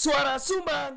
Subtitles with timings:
[0.00, 0.96] Suara Sumbang.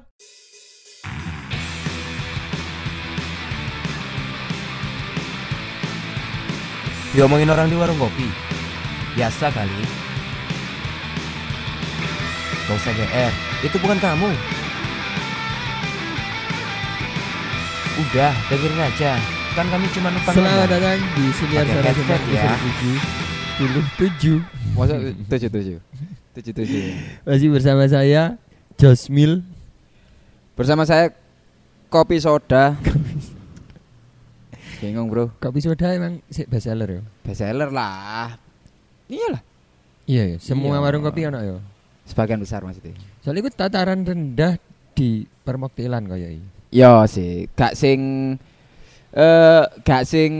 [7.11, 8.31] Diomongin orang di warung kopi.
[9.20, 9.84] Biasa kali.
[12.63, 13.31] Gak usah GR
[13.68, 14.31] Itu bukan kamu.
[18.08, 19.20] Udah dengerin aja.
[19.52, 22.56] Kan kami cuma numpang Selamat datang di siniar Pakai suara Sumbang ya.
[22.56, 24.96] episode 77 Masa
[25.28, 25.78] tujuh tujuh?
[26.40, 26.84] Tujuh tujuh.
[27.28, 28.40] Masih bersama saya
[28.76, 29.42] Josmil
[30.54, 31.10] Bersama saya
[31.93, 32.77] kopi soda.
[34.77, 37.02] Bingung bro, Kopi soda emang sih best seller ya?
[37.21, 38.35] bestseller lah.
[39.07, 39.41] Iyalah.
[40.03, 40.83] Iya ya, semua Iya.
[40.83, 41.57] warung kopi ono ya.
[42.03, 42.91] Sebagian besar maksudnya.
[43.21, 44.59] Soalnya itu tataran rendah
[44.91, 46.47] di permoktilan kayak ini.
[46.69, 47.99] Yo sih, gak sing
[49.09, 50.31] eh gak sing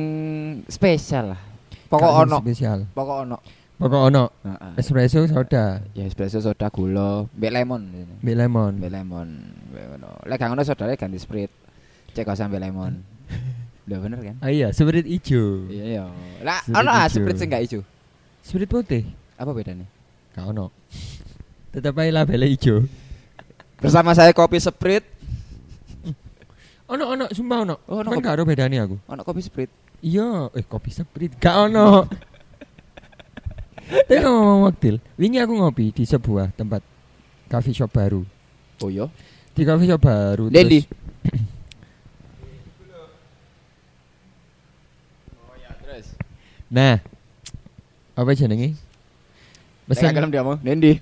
[0.68, 1.42] spesial lah.
[1.88, 2.80] Pokok Gak sing ono, spesial.
[2.92, 3.38] pokok ono.
[3.84, 4.80] Pokok ono Heeh.
[4.80, 7.82] espresso soda, Ya espresso soda gula, mbek lemon.
[8.24, 8.74] mbak lemon.
[8.80, 9.28] Mbek lemon.
[9.76, 10.10] Mbek ngono.
[10.24, 11.52] Lek gak ngono sodane ganti sprite.
[12.16, 13.04] Cek kok sampe lemon.
[13.84, 14.36] Udah bener kan?
[14.40, 15.68] Ah iya, spirit ijo.
[15.68, 16.04] Iya iya.
[16.48, 17.84] Lah Sprite ono ah sprite sing gak ijo.
[18.40, 19.04] Spirit putih.
[19.36, 19.84] Apa bedanya?
[20.32, 20.72] Gak ono.
[21.76, 22.88] Tetap aja labelnya ijo.
[23.84, 25.04] Bersama saya kopi sprite.
[26.94, 27.76] Ono ono, sumpah ono.
[27.90, 28.24] Oh, ono kopi.
[28.24, 28.96] gak ada bedanya aku.
[29.12, 29.74] Ono kopi sprite.
[30.00, 32.08] Iya, eh kopi spirit gak ono.
[33.90, 36.80] Tapi ngomong waktil, wingi aku ngopi di sebuah tempat
[37.52, 38.24] coffee shop baru.
[38.80, 39.12] Oh iya.
[39.54, 40.48] Di coffee shop baru.
[40.48, 40.52] Oh
[45.60, 46.08] ya, terus.
[46.74, 46.98] Nah,
[48.18, 48.74] apa jenenge?
[49.86, 50.58] Pesen, kalem dia mau.
[50.58, 50.98] Dendi.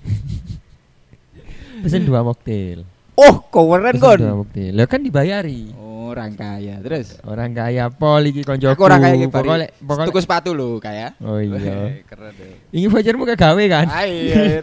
[1.80, 2.84] pesen dua mocktail.
[3.16, 4.20] Oh, keren kon.
[4.20, 4.76] dua mocktail.
[4.76, 5.72] Lah kan dibayari.
[5.72, 6.74] Oh, orang kaya.
[6.84, 7.18] Terus.
[7.24, 8.76] Orang kaya pol iki koncoku.
[8.76, 9.26] Aku orang kaya iki.
[9.32, 11.16] Pokoknya pokoknya Tuku sepatu lo kaya.
[11.24, 11.56] Oh iya.
[11.56, 12.54] Weh, Keren deh.
[12.70, 13.86] Ini vouchermu kegawe kan?
[13.88, 14.62] Air.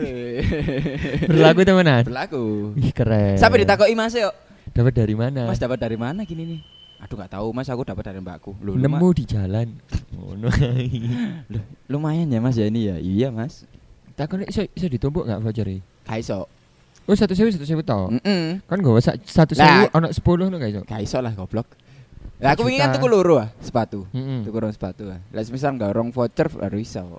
[1.29, 2.03] Berlaku temenan.
[2.05, 2.77] Berlaku.
[2.77, 3.35] Ih keren.
[3.41, 4.31] Sampai ditakoki Mas yuk.
[4.69, 5.49] Dapat dari mana?
[5.49, 6.61] Mas dapat dari mana gini nih?
[6.99, 8.59] Aduh nggak tahu Mas, aku dapat dari mbakku.
[8.59, 9.67] Loh, lu Nemu di jalan.
[10.11, 10.51] Ngono.
[11.55, 12.95] Loh, lumayan ya Mas ya ini ya.
[12.99, 13.63] Iya Mas.
[14.19, 16.51] Takon iso iso ditumpuk gak voucher Gak iso.
[17.09, 18.13] Oh satu sewu satu sewu toh.
[18.21, 18.61] Heeh.
[18.69, 20.81] Kan gak usah satu sewu ono sepuluh no gak iso.
[20.85, 21.65] Gak iso lah goblok.
[22.39, 24.05] Lah aku ingin tuku loro ah, sepatu.
[24.13, 24.45] Heeh.
[24.45, 25.17] Tuku rong sepatu ah.
[25.33, 27.17] Lah semisal nggak rong voucher baru iso.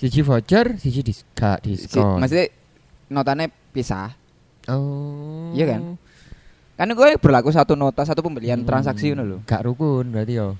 [0.00, 2.18] Siji voucher, siji dis gak Si, diskon.
[2.18, 2.50] maksudnya
[3.06, 4.10] notanya pisah.
[4.66, 5.52] Oh.
[5.54, 5.80] Iya kan?
[6.74, 8.66] Kan gue berlaku satu nota, satu pembelian Hmm.
[8.66, 9.38] transaksi ngono lho.
[9.46, 10.56] Gak rukun berarti yo.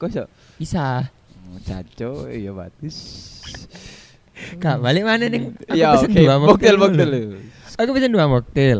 [0.00, 0.24] Kok iso?
[0.56, 1.04] Bisa.
[1.52, 2.96] Oh, Caco, iya bagus.
[4.58, 5.42] Gak balik mana nih?
[5.66, 6.76] Aku Ya pesen oke, dua mocktail.
[7.78, 8.78] Aku pesen dua mocktail.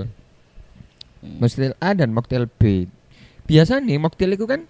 [1.22, 1.38] Hmm.
[1.38, 2.86] Mocktail A dan mocktail B.
[3.46, 4.66] Biasa nih mocktail itu kan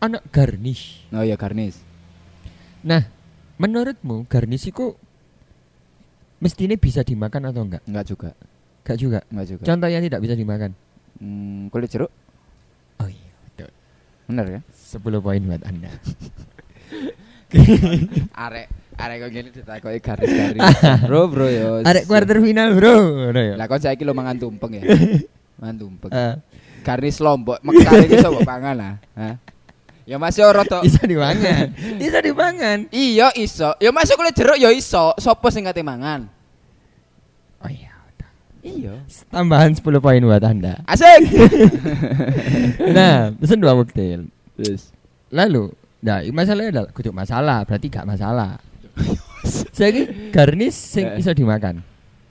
[0.00, 1.04] anak garnish.
[1.12, 1.76] Oh iya garnish.
[2.80, 3.04] Nah,
[3.60, 4.96] menurutmu garnish itu
[6.40, 7.84] mestinya bisa dimakan atau enggak?
[7.84, 8.30] Enggak juga,
[8.80, 9.18] Enggak juga.
[9.28, 9.62] enggak juga.
[9.68, 10.72] Contoh yang tidak bisa dimakan.
[11.20, 12.08] Hmm, kulit jeruk
[12.96, 13.68] Oh iya, betul.
[14.24, 14.60] bener ya?
[14.72, 15.92] 10 poin buat Anda.
[18.48, 20.60] Arek arek kok gini ditakoki garis-garis.
[21.08, 21.68] bro, bro yo.
[21.88, 22.94] Arek quarter final, Bro.
[23.26, 23.54] Ngono ya.
[23.56, 24.82] Lah kon saiki lo mangan tumpeng ya.
[25.60, 26.10] mangan tumpeng.
[26.12, 26.34] Eh,
[26.80, 28.94] Garnish lombok, mektare iki iso mbok pangan lah.
[29.16, 29.34] Hah?
[30.08, 31.70] Ya Mas yo rada bisa dimangan.
[31.96, 32.88] bisa dimangan.
[32.90, 33.72] Iya iso.
[33.80, 35.12] Ya masuk kulit jeruk ya iso.
[35.16, 36.26] Sopo sing kate mangan?
[37.60, 37.90] Oh iya.
[38.60, 39.00] Iya.
[39.32, 40.84] Tambahan 10 poin buat Anda.
[40.84, 41.32] Asik.
[42.92, 44.28] Nah, pesen dua mocktail.
[44.52, 44.92] Terus
[45.30, 45.70] Lalu,
[46.02, 48.58] nah masalahnya adalah kudu masalah, berarti gak masalah.
[49.74, 51.18] Saya ini garnish sing Eh.
[51.18, 51.80] iso dimakan.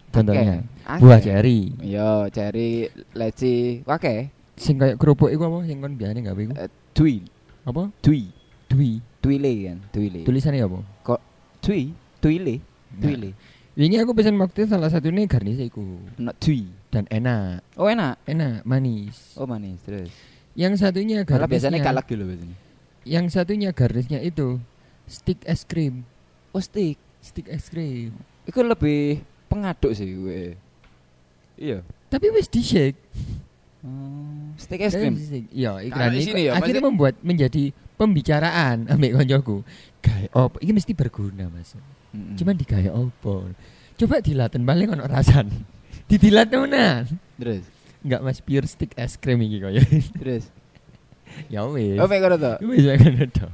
[0.09, 0.99] Contohnya Akeh.
[0.99, 6.33] buah cherry, Yo, cherry, leci, wake, sing kayak kerupuk iku apa sing kon biasane gawe
[6.35, 6.53] iku?
[6.55, 7.21] eh, tui,
[7.61, 7.93] Apa?
[7.99, 8.33] tui,
[8.65, 8.97] Dwi.
[9.19, 10.25] tuile kan, tuile.
[10.25, 10.81] Tulisannya apa?
[11.59, 12.57] Tui, tuile,
[12.95, 13.37] tuile.
[13.75, 16.65] Wingi aku pesen mocktail salah satunya garnish iku No, tui.
[16.89, 18.17] dan enak, Oh enak.
[18.25, 19.37] enak, manis.
[19.37, 20.09] Oh manis terus.
[20.57, 22.57] Yang satunya Kalau garnishnya, biasanya galak dulu biasanya.
[23.05, 24.57] Yang satunya garnishnya itu
[25.05, 26.08] stick es krim,
[26.53, 26.97] Oh stick.
[27.19, 28.15] stick es krim.
[28.47, 29.21] Itu lebih
[29.51, 30.55] pengaduk sih gue.
[31.59, 31.83] Iya.
[32.09, 32.97] Tapi wis di shake.
[33.83, 35.15] Hmm, stick es krim.
[35.51, 39.61] Iya, iklan ini ya, akhirnya membuat menjadi pembicaraan ambek koncoku.
[39.99, 40.57] Gawe opo?
[40.63, 41.75] Ini mesti berguna, Mas.
[42.15, 42.39] Mm-mm.
[42.39, 43.51] Cuman digawe opo?
[43.99, 45.51] Coba dilaten balik ono rasan.
[46.09, 47.05] Didilat temenan.
[47.37, 47.61] terus,
[48.01, 49.83] Enggak Mas pure stick es krim iki koyo.
[50.17, 50.47] terus.
[51.53, 51.99] ya wis.
[51.99, 52.53] Oh, mek ngono to.
[52.65, 53.47] Wis ngono to.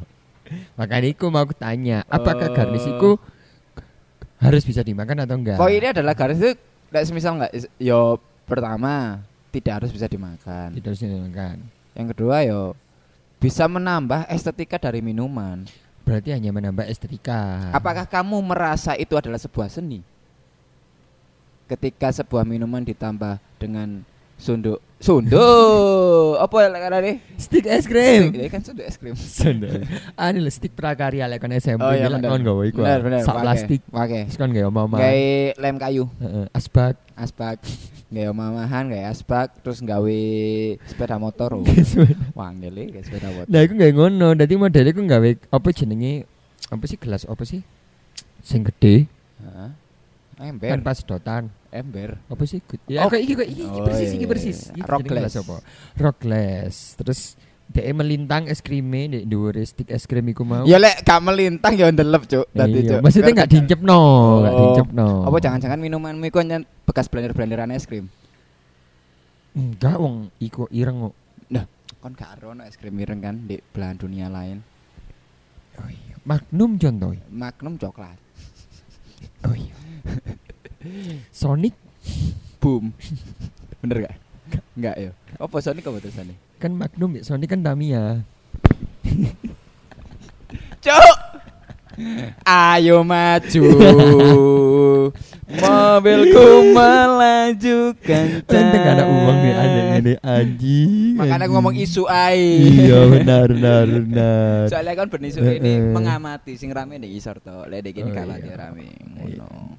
[0.77, 2.55] Makanya iku mau aku tanya, apakah Oh.
[2.55, 3.17] garnish iku
[4.41, 5.57] harus bisa dimakan atau enggak?
[5.57, 6.53] Poinnya adalah garis itu
[6.93, 7.51] Lek semisal enggak
[7.81, 10.69] yo pertama tidak harus bisa dimakan.
[10.77, 11.65] Tidak harus dimakan.
[11.97, 12.77] Yang kedua yo
[13.41, 15.65] bisa menambah estetika dari minuman.
[16.05, 17.73] Berarti hanya menambah estetika.
[17.73, 20.05] Apakah kamu merasa itu adalah sebuah seni?
[21.65, 24.05] ketika sebuah minuman ditambah dengan
[24.35, 28.31] sunduk sunduk apa ya karena nih Stick es krim.
[28.31, 29.83] ini kan sunduk es krim Sunduk.
[30.19, 32.27] Anu lho stick prakarya lek kon SMP Oh, iya, bener.
[32.27, 32.81] kon gawe iku.
[32.81, 33.81] bener bener Sak plastik.
[33.87, 36.95] pakai Terus kon gawe omah kayak lem kayu Heeh, asbak.
[37.15, 37.63] asbak
[38.07, 40.19] gawe mamahan gawe asbak terus gawe
[40.85, 41.57] sepeda motor
[42.33, 44.27] wangel ya gawe sepeda motor Nah, iku gawe ngono.
[44.33, 46.23] Dadi modele iku gawe apa jenenge?
[46.65, 47.61] Apa sih gelas apa sih?
[48.41, 49.07] Sing gede
[49.39, 49.69] Heeh.
[50.35, 51.43] Kan ember pas dotan.
[51.71, 52.59] ember Apa sih?
[52.87, 53.09] Ya Oh.
[53.09, 54.57] kayak iki kayak iki Oh, persis iya, iki iya, persis.
[54.61, 54.73] iya.
[54.73, 55.41] Iki Rock jenenge gelas glass.
[55.41, 55.55] apa?
[55.95, 56.75] Rock glass.
[56.95, 57.19] Terus
[57.65, 60.63] dia melintang es krimnya di dhuwur stick es krim iku mau.
[60.63, 64.37] ya lek gak melintang ya ndelep cuk tadi Iya, cuk maksudnya nggak diincepno, Oh.
[64.45, 65.07] diincepno.
[65.25, 66.45] apa jangan-jangan minumanmu iku
[66.85, 68.05] bekas blender-blenderan es krim
[69.51, 71.15] Enggak wong iku ireng kok.
[71.99, 74.61] kon gak ero no es krim ireng kan di belahan dunia lain
[75.75, 76.15] Oh iya.
[76.21, 77.11] Magnum contoh.
[77.27, 78.17] Magnum coklat
[79.43, 79.74] Oh iya.
[81.43, 81.75] Sonic?
[82.61, 82.93] Boom.
[83.81, 84.15] Bener gak?
[84.77, 88.23] Enggak ya apa Sonic apa tulisannya kan Magnum ya, Sonic kan Tamiya.
[90.83, 91.17] Cuk.
[92.43, 93.63] Ayo maju.
[95.45, 98.65] Mobilku melaju kencang.
[98.73, 101.15] Nggak ada uang nih ada ini anjing.
[101.15, 102.59] Makanya aku ngomong isu ai.
[102.59, 104.61] Iya benar benar benar.
[104.67, 105.61] Soalnya kan benisu Heeh.
[105.61, 107.69] ini mengamati sing rame di isor to.
[107.69, 108.45] Lek iki Oh, kalah iya.
[108.51, 108.87] dia rame.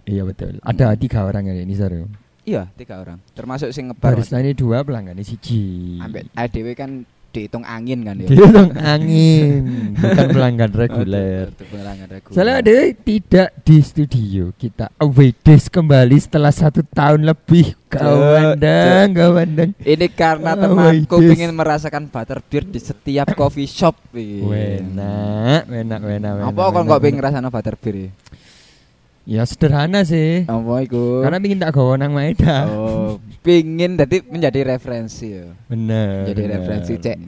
[0.06, 0.62] Iya betul.
[0.62, 2.06] Ada tiga orang ya ini seru.
[2.46, 3.18] Iya, tiga orang.
[3.34, 4.14] Termasuk sing ngebar.
[4.14, 5.98] Barista ini dua pelanggan siji.
[5.98, 7.02] Ambek ADW kan
[7.36, 8.26] dihitung angin kan ya.
[8.26, 9.60] Dia dong angin,
[9.92, 11.46] bukan pelanggan reguler.
[11.52, 12.08] Pelanggan.
[12.32, 19.70] Soalnya ada tidak di studio kita away days kembali setelah satu tahun lebih kawandang kawandang
[19.78, 24.00] Ini karena Oh, temanku ingin merasakan butterbeer di setiap coffee shop.
[24.16, 28.10] Enak enak enak Apa kok nggak pengen ngerasano butterbeer ya?
[29.26, 31.20] Ya sederhana sih Apa iku?
[31.20, 35.50] karena pengen tak gawa nang Maeda oh, pingin dadi menjadi referensi ya.
[35.66, 36.54] bener Jadi bener.
[36.56, 37.18] referensi, Cek.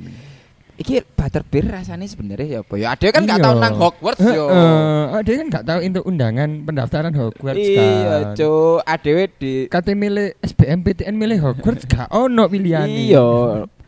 [0.78, 2.74] Iki butterbeer rasanya sebenarnya ya apa?
[2.74, 3.44] Ya ada kan nggak Iya.
[3.44, 4.46] tahu nang Hogwarts yo.
[4.46, 8.22] Heeh, dia kan nggak tahu untuk undangan pendaftaran Hogwarts Iya, kan.
[8.32, 8.78] Cuk.
[8.84, 12.94] ADW di Kate milih SBMPTN milih Hogwarts gak ono pilihane.
[13.10, 13.26] Iya,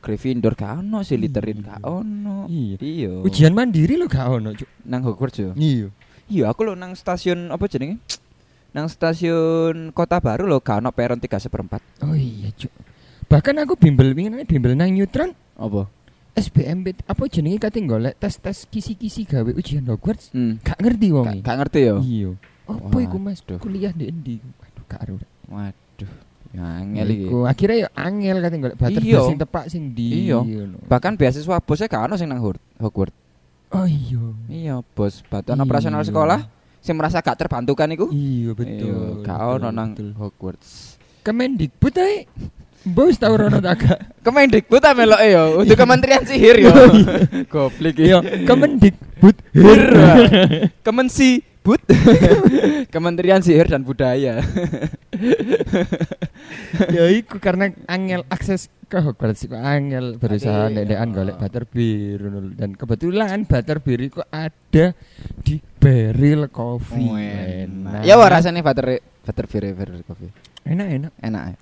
[0.01, 2.51] Gryffindor gak ono, Slytherin gak ono.
[2.51, 2.77] Iya.
[2.77, 3.13] Iya.
[3.23, 4.67] Ujian mandiri lo gak ono, Cuk.
[4.83, 5.55] nang Hogwarts yo.
[5.55, 5.95] Iya.
[6.31, 7.99] Iya, aku lo nang stasiun apa jenenge?
[8.71, 11.83] Nang stasiun Kota Baru lo gak ono peron 3 seperempat.
[12.07, 12.71] Oh iya, Cuk.
[13.27, 15.87] Bahkan aku bimbel pinginane bimbel nang Neutron Apa?
[16.35, 20.31] SBMP apa jenenge kate golek tes-tes kisi-kisi gawe ujian Hogwarts.
[20.31, 20.63] Hmm.
[20.63, 21.97] Gak ngerti wong Gak, gak ngerti yo.
[21.99, 22.31] Iya.
[22.71, 23.43] Apa iku Mas?
[23.43, 24.39] Kuliah di endi?
[24.39, 25.15] Waduh, gak ero.
[25.51, 26.11] Waduh.
[26.55, 27.27] Ya angel iki.
[27.27, 29.21] Iku akhirnya ya angel kate golek bater Iya.
[29.27, 30.31] sing tepak sing di.
[30.31, 30.47] Iya.
[30.87, 32.39] Bahkan beasiswa bosnya gak ono sing nang
[32.79, 33.19] Hogwarts.
[33.71, 34.23] Oh iya.
[34.51, 35.65] Iya, bos bantuan Iya.
[35.65, 36.41] operasional sekolah
[36.81, 38.07] sing merasa gak terbantukan iku.
[38.11, 39.23] Iya betul.
[39.23, 39.91] Iya, gak ono nang.
[40.19, 40.99] Hogwarts.
[41.23, 42.27] Kemendikbud ae.
[42.81, 43.99] Bos tau rono tak gak?
[44.25, 46.73] Kemendikbud ta meloke yo, untuk Kementerian Sihir yo.
[47.53, 48.09] Goblok iki.
[48.11, 48.19] Iya,
[48.49, 49.37] Kemendikbud.
[50.81, 51.83] Kemensi Bud.
[52.95, 54.43] Kementerian Sihir dan Budaya.
[56.97, 61.15] ya iku karena angel akses ke Hogwarts iku angel berusaha Aduh, ndekan iya.
[61.15, 62.21] golek butterbeer
[62.59, 64.99] dan kebetulan butterbeer iku ada
[65.47, 67.15] di Barrel Coffee.
[67.71, 68.03] Enak.
[68.03, 70.35] Ya wah rasanya butter butterbeer butter coffee.
[70.67, 71.13] Enak enak.
[71.23, 71.43] Enak.
[71.55, 71.57] ya.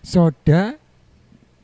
[0.00, 0.62] Soda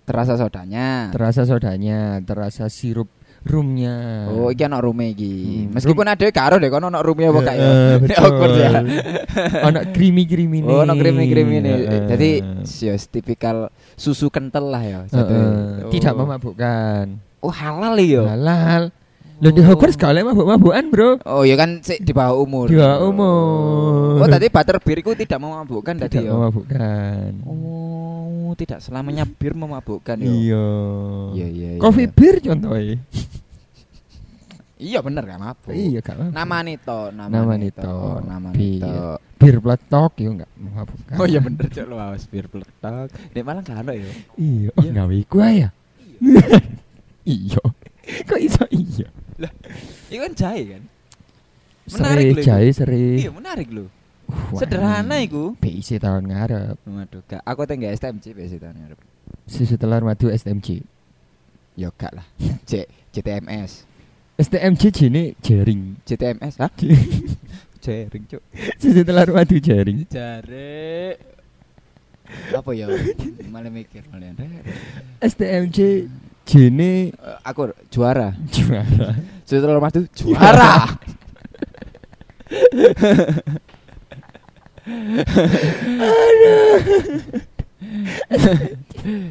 [0.08, 1.12] Terasa sodanya.
[1.12, 3.12] terasa sodanya, terasa sirup
[3.44, 4.26] rumnya.
[4.28, 5.66] Oh, iki ana rume iki.
[5.66, 7.68] Hmm, Meskipun ada karo deh kono ana rume apa gak ya.
[7.68, 8.70] Eh, Hogwarts ya.
[9.70, 11.74] Ono creamy-creamy Oh, ana krimi-krimi nih.
[11.86, 12.02] Heeh.
[12.08, 12.30] Jadi
[12.82, 14.98] ya tipikal susu kental lah ya.
[15.04, 15.90] Heeh, jatuhnya.
[15.90, 16.18] tidak Oh.
[16.24, 17.04] memabukkan.
[17.38, 18.22] Oh, halal ya.
[18.34, 18.82] Halal.
[19.38, 21.10] Lo di Hogwarts gak oleh mabuk-mabukan, Bro.
[21.22, 22.66] Oh, ya kan sik di bawah umur.
[22.66, 24.18] Di bawah umur.
[24.18, 26.34] Oh, tadi butterbeer itu tidak memabukkan tadi tidak ya.
[26.34, 27.30] memabukkan.
[27.46, 30.26] Oh, tidak selamanya bir memabukkan ya.
[30.26, 30.66] Iya.
[31.38, 31.68] Iya, iya.
[31.78, 31.78] iya.
[31.78, 32.98] Coffee beer contohnya.
[34.78, 35.70] Iya bener gak mabuk.
[35.70, 36.34] Iya, gak mabuk.
[36.34, 37.98] Nama Nito, nama, Nama Nito, Nito.
[38.26, 38.82] nama Bir.
[38.82, 39.02] Nito.
[39.38, 41.14] Bir pletok yo gak memabukkan.
[41.14, 43.14] Oh iya bener cok lu awas bir peletak.
[43.30, 44.10] Nek malah gak ada ya.
[44.34, 45.70] Iya, oh, gawe iku ae ya.
[47.22, 47.62] Iya.
[48.28, 49.06] Kok iso iya?
[50.10, 50.82] Iku kan jahe kan.
[51.88, 52.42] Menarik Seri lho.
[52.44, 53.04] jahe seri.
[53.22, 53.86] Iya menarik lho.
[54.28, 55.56] Wah, Sederhana iku.
[55.56, 56.76] Tahun ngarep.
[56.84, 57.40] Waduh, gak.
[57.48, 58.98] Aku tengah STMC biasa tahun ngarep.
[59.48, 60.84] Susu telur madu STMJ.
[61.80, 62.26] Ya gak lah.
[62.68, 62.84] C
[63.16, 63.88] CTMS.
[64.36, 65.96] STMJ jene jaring.
[66.04, 66.70] CTMS hah?
[67.84, 68.42] Jaring cok.
[68.76, 70.04] Susu telur madu jaring.
[70.12, 71.16] Jare.
[72.52, 72.92] Apa ya?
[73.54, 74.36] Malah mikir malah.
[75.24, 76.04] STMJ
[76.48, 78.32] jene Eh, aku juara.
[78.48, 79.12] juara.
[79.44, 80.96] Sudah terlalu madu juara.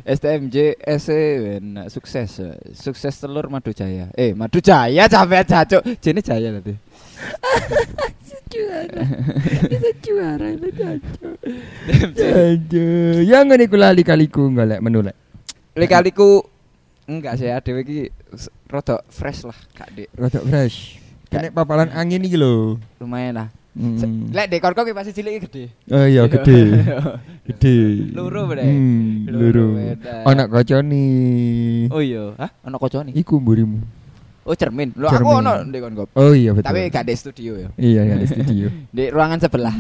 [0.08, 0.56] STMJ
[0.98, 1.20] SE
[1.60, 2.40] enak sukses
[2.74, 4.08] sukses telur Madu Jaya.
[4.16, 6.74] Eh Madu Jaya capek cacuk jene Jaya tadi
[8.48, 9.04] juara.
[9.68, 11.36] Bisa juara itu jancuk
[13.28, 15.18] yang ngene iku lali kaliku golek menu lek
[15.78, 16.42] Lika-liku
[17.08, 22.36] enggak sih iki s- rada fresh lah Kak Dik rada fresh kene papalan angin iki
[22.36, 24.34] lho lumayan lah Hmm.
[24.34, 25.70] Lek dekor kok pasti cilik gede.
[25.94, 26.82] Oh iya gede.
[27.48, 28.10] Gede.
[28.10, 28.66] Loro bener.
[28.66, 30.02] Hmm, bener.
[30.26, 31.06] Anak kocone.
[31.94, 32.50] Oh iya, hah?
[32.66, 33.14] Ono kocone.
[33.14, 33.78] Iku mburimu.
[34.50, 34.98] Oh cermin.
[34.98, 35.94] Lho aku ono ndek kon.
[36.18, 36.74] Oh iya betul.
[36.74, 37.70] Tapi gak di studio ya.
[37.78, 38.68] Iya ya di studio.
[38.98, 39.76] Di ruangan sebelah.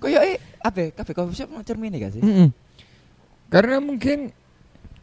[0.00, 0.82] Koyoke apa?
[0.96, 2.22] Kafe coffee shop mau cermin gak sih?
[2.24, 2.48] Mm-mm.
[3.52, 4.32] Karena mungkin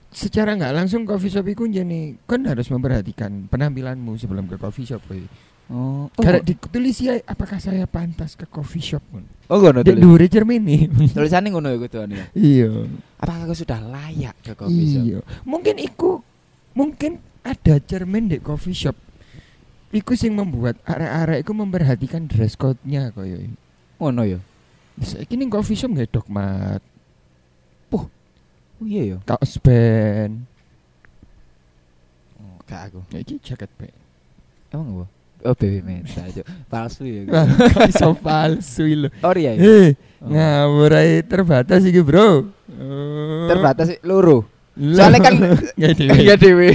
[0.10, 5.02] secara nggak langsung coffee shop itu jadi kan harus memperhatikan penampilanmu sebelum ke coffee shop
[5.06, 5.22] kowe.
[5.70, 9.22] Oh, Karena ditulis ya apakah saya pantas ke coffee shop pun.
[9.54, 10.02] Oh, ngono Dek tulis.
[10.02, 10.90] dhuwure cermin nih.
[11.14, 12.26] Tulisannya ngono ya kudu ya.
[12.34, 12.70] Iya.
[13.22, 15.04] Apakah aku sudah layak ke coffee shop?
[15.06, 15.20] Iya.
[15.46, 16.26] Mungkin iku
[16.74, 18.98] mungkin ada cermin di coffee shop.
[19.94, 23.38] Iku sing membuat arek-arek iku memperhatikan dress code-nya koyo.
[24.02, 24.42] Ngono ya.
[25.06, 26.89] Saiki ning coffee shop nggak dogmat, Oh
[28.84, 29.18] iya ya.
[29.26, 30.44] kaos band,
[32.40, 33.00] Oh, gak aku.
[33.12, 33.96] ya iki jaket band.
[34.72, 35.06] Emang apa?
[35.40, 36.44] Oh, baby meta itu.
[36.68, 37.24] Palsu ya.
[37.92, 39.08] Iso palsu lho.
[39.24, 39.56] Oh iya.
[39.56, 39.64] iya.
[39.64, 40.28] Eh, Oh.
[40.28, 40.92] ngawur
[41.24, 42.52] terbatas iki, Bro.
[42.76, 43.48] Oh.
[43.48, 44.44] Terbatas sih loro.
[44.76, 45.34] Soalnya kan
[45.80, 46.16] Nggak dewe.
[46.28, 46.70] Iya dewe.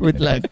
[0.00, 0.48] Mutlak.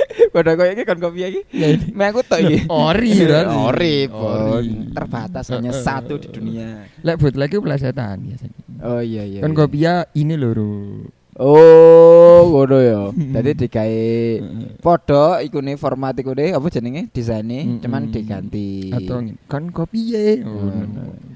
[0.34, 1.40] Padha koyo iki kon kopi iki.
[1.52, 1.76] Dewe.
[1.96, 2.58] Me aku tok iki.
[2.86, 3.56] Ori berarti.
[3.68, 3.96] Ori.
[4.10, 4.74] Ori.
[4.92, 6.84] Terbatas hanya satu di dunia.
[7.02, 8.60] Lek bootleg iku plesetan biasanya.
[8.84, 9.40] Oh iya iya.
[9.40, 9.58] Kan iya.
[9.58, 11.04] kopia ini loro.
[11.36, 13.00] Oh, ngono ya.
[13.36, 14.04] Dadi digawe
[14.40, 14.80] Heeh.
[14.80, 18.88] padha ikune format ikune apa jenenge desaine cuman diganti.
[18.88, 20.40] Atau kan kopi ye.
[20.44, 20.72] Oh.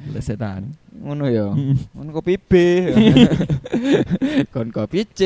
[0.09, 0.73] Plesetan.
[1.01, 1.49] ngono ya.
[1.97, 2.53] Kon kopi B.
[4.57, 5.21] Kon kopi C.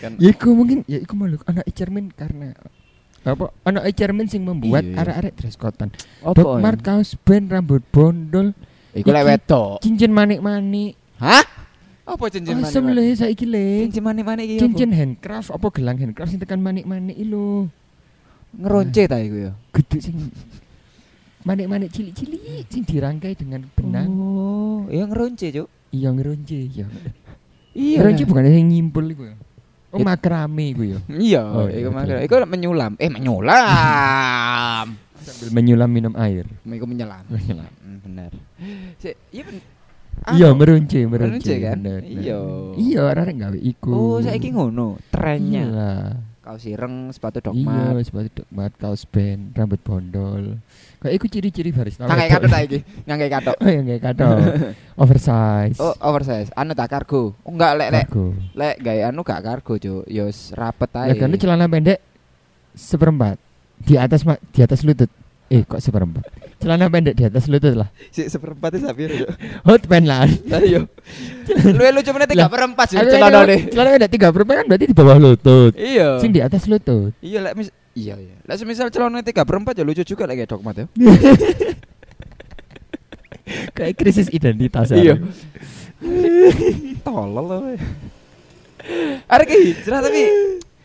[0.00, 2.52] Kan Ya iku mungkin ya iku malu anak cermin karena
[3.20, 4.96] apa anak cermin sing membuat Iya.
[5.04, 5.92] arek-arek dress apa?
[6.36, 8.56] Dok Mart kaos band rambut bondol,
[8.96, 9.84] Iku lek wedok.
[9.84, 10.96] cincin manik-manik.
[11.20, 11.44] Hah?
[12.10, 12.96] Apa cincin Asem manik?
[12.98, 13.86] le saiki le.
[13.86, 14.56] Cincin manik-manik iki?
[14.58, 17.70] Cincin handcraft apa gelang handcraft sing tekan manik-manik iki lho.
[18.50, 19.52] ngeronce ta iku ya.
[19.70, 20.16] Gede sing
[21.46, 24.10] manik-manik cilik-cilik sing dirangkai dengan benang.
[24.10, 25.68] Oh, ya ngeronce, Cuk.
[25.94, 26.86] Iya ngeronce ya.
[27.72, 27.96] Iya.
[28.02, 29.36] Ngeronce bukan sing nyimpul iku ya.
[29.90, 30.98] Oh It- makrame iku ya.
[31.06, 32.22] Iya, Oh, iya, iku makanya.
[32.22, 32.92] Iku menyulam.
[32.98, 34.86] Eh, menyulam.
[35.26, 36.46] Sambil menyulam minum air.
[36.62, 37.22] Iku menyelam.
[37.26, 37.70] Menyelam.
[37.82, 38.30] Hmm, bener.
[38.98, 39.46] Si, iya.
[40.30, 41.78] Iya Anu, meronce, meronce Meronce kan?
[42.04, 42.38] Iya.
[42.76, 43.90] Iya, arek gawe iku.
[43.90, 45.64] Oh, saiki ngono trennya.
[45.64, 46.04] Iyalah.
[46.40, 48.04] Kaos ireng, sepatu Iya, dogmat.
[48.04, 50.60] sepatu dogmat, kaos band, rambut bondol.
[51.00, 52.04] Kayak iku ciri-ciri barista.
[52.04, 52.36] Ngangge wedok.
[52.36, 52.78] katok iki?
[53.08, 53.56] Ngangge katok.
[53.64, 54.28] Oh, yang kayak kato.
[54.96, 55.78] Oversize.
[55.80, 56.48] Oh, oversize.
[56.52, 57.32] Anu tak kargo.
[57.40, 58.06] Oh, enggak lek lek
[58.52, 60.04] lek gawe anu gak kargo, Cuk.
[60.04, 61.16] Ya wis rapet Ya ae.
[61.16, 62.00] kan celana pendek
[62.76, 63.36] seperempat
[63.80, 64.20] di atas
[64.52, 65.08] di atas lutut.
[65.48, 66.24] Eh, kok seperempat?
[66.60, 67.88] Celana pendek di atas lutut lah.
[68.12, 69.32] Si seperempat itu sapir, Cuk.
[69.64, 70.28] Hot pants lah.
[70.60, 70.92] Ayo.
[71.48, 73.60] Lu lucu meneh tiga Lah, perempat sih celana deh.
[73.72, 75.72] Celana pendek tiga perempat kan berarti di bawah lutut.
[75.72, 76.20] Iya.
[76.20, 77.16] Sing di atas lutut.
[77.24, 78.36] Iya, lek mis Iya, iya.
[78.44, 80.86] Lek semisal celana tiga perempat ya lucu juga lek kayak dogmat ya.
[83.74, 84.94] Kayak krisis identitas.
[84.94, 85.18] Iya.
[85.18, 85.26] aku.
[87.02, 87.60] Tolol loh.
[89.26, 90.22] Arek ki hijrah tapi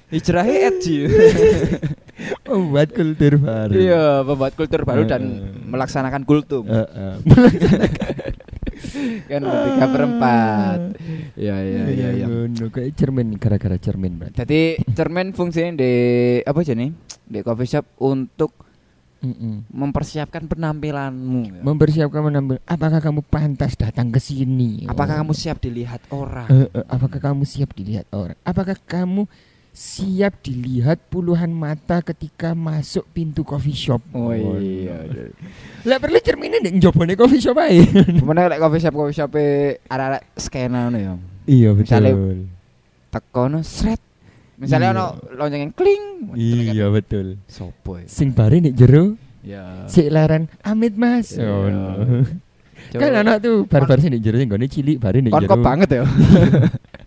[0.10, 0.98] hijrahnya edgy.
[2.48, 3.72] Membuat kultur baru.
[3.76, 5.22] Iya, membuat kultur baru dan
[5.68, 6.64] melaksanakan kultum.
[6.64, 7.14] Heeh.
[9.30, 10.80] kan tiga perempat.
[11.36, 12.26] Iya, iya, iya.
[12.28, 12.70] ngono.
[12.70, 14.36] Kayak cermin gara-gara cermin berarti.
[14.40, 14.62] Jadi
[14.94, 15.94] cermin fungsinya di
[16.40, 16.92] apa aja nih?
[17.26, 18.52] Di coffee shop untuk
[19.20, 19.66] Mm-mm.
[19.74, 21.42] mempersiapkan penampilanmu.
[21.50, 21.62] ya.
[21.66, 22.62] Mempersiapkan menampil.
[22.64, 24.86] Apakah kamu pantas datang ke sini?
[24.86, 25.20] Apakah Oh.
[25.26, 26.48] kamu siap dilihat orang?
[26.48, 28.38] Eh, eh, apakah kamu siap dilihat orang?
[28.46, 29.26] Apakah kamu
[29.76, 34.00] siap dilihat puluhan mata ketika masuk pintu coffee shop?
[34.16, 35.04] Oh iya.
[35.84, 37.84] Lah perlu cerminnya nek njobone coffee shop ae.
[38.18, 41.14] Gimana lek coffee shop coffee shop arek-arek skena ngono ya.
[41.46, 42.38] iya Misalnya- betul.
[43.12, 44.00] Teko no sret.
[44.56, 44.96] Misalnya Iya.
[44.96, 45.06] ono
[45.36, 46.04] lonceng yang kling.
[46.40, 47.28] Iya betul.
[47.46, 48.08] Sopo ya?
[48.08, 49.84] Sing bare nek jero, Ya.
[49.86, 51.36] sik leren amit Mas.
[51.36, 51.52] Iya.
[51.52, 52.24] Oh, no.
[52.96, 55.52] Kan anak tuh bar-bar sing nek jero sing gone cilik bare nek jero.
[55.52, 56.04] kok banget ya.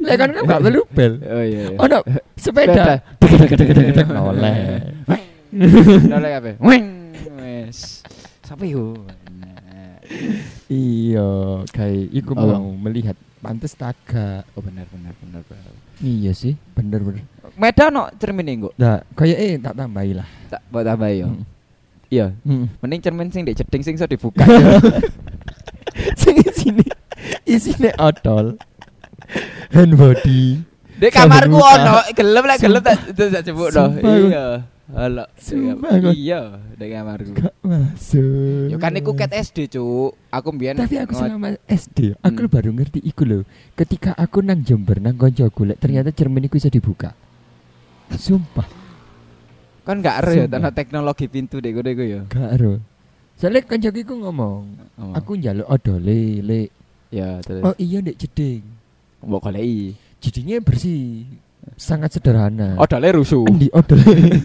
[0.00, 1.12] Lah kan kan gak perlu bel.
[1.20, 1.62] Oh iya.
[1.72, 1.76] iya.
[1.76, 1.98] Ono
[2.36, 2.84] sepeda.
[4.16, 4.58] Noleh.
[6.10, 6.50] Nolak apa?
[6.60, 6.86] Weng.
[7.40, 8.00] Wes.
[8.44, 8.96] Siapa yo?
[10.70, 11.28] Iya,
[11.74, 14.46] kayak iku mau melihat pantes taga.
[14.54, 15.42] Oh benar benar benar.
[15.44, 15.72] benar.
[16.00, 17.24] Iya sih, bener bener.
[17.56, 18.70] Medan no cermin engko.
[18.76, 20.28] Nah, kayak eh tak tambahi lah.
[20.52, 21.26] Tak buat tambah yo.
[22.08, 22.32] Iya.
[22.80, 24.46] Mending cermin sing ndek jeding sing iso dibuka.
[26.14, 26.86] Sing isine
[27.48, 28.60] isine odol.
[29.74, 30.62] Hand body.
[30.96, 33.84] Dek Sambil kamarku ono, gelem lek gelem tak tak jebuk no.
[34.00, 34.46] Iya.
[34.86, 35.26] Halo.
[36.14, 37.32] Iya, dek kamarku.
[37.36, 38.70] Gak masuk.
[38.70, 40.14] Yo kan iku ket SD, Cuk.
[40.30, 42.52] Aku mbiyen Tapi aku selama SD, aku Hmm.
[42.54, 43.42] baru ngerti iku loh.
[43.74, 47.12] Ketika aku nang Jember nang koncoku, lek ternyata cermin iku bisa dibuka.
[48.06, 48.70] Sumpah,
[49.82, 52.20] kan gak ero ya tanah teknologi pintu dek kono iku ya.
[52.30, 52.78] gak ero.
[53.34, 54.62] Soalnya koncoku ngomong,
[54.96, 55.12] Oh.
[55.12, 56.70] aku njaluk odole, le.
[57.10, 58.62] ya terus Oh iya ndek jeding.
[59.22, 59.96] Mbok goleki.
[60.20, 61.24] Jedingnya bersih.
[61.76, 62.78] Sangat sederhana.
[62.78, 63.44] Odole rusuh.
[63.46, 64.16] Endi odole?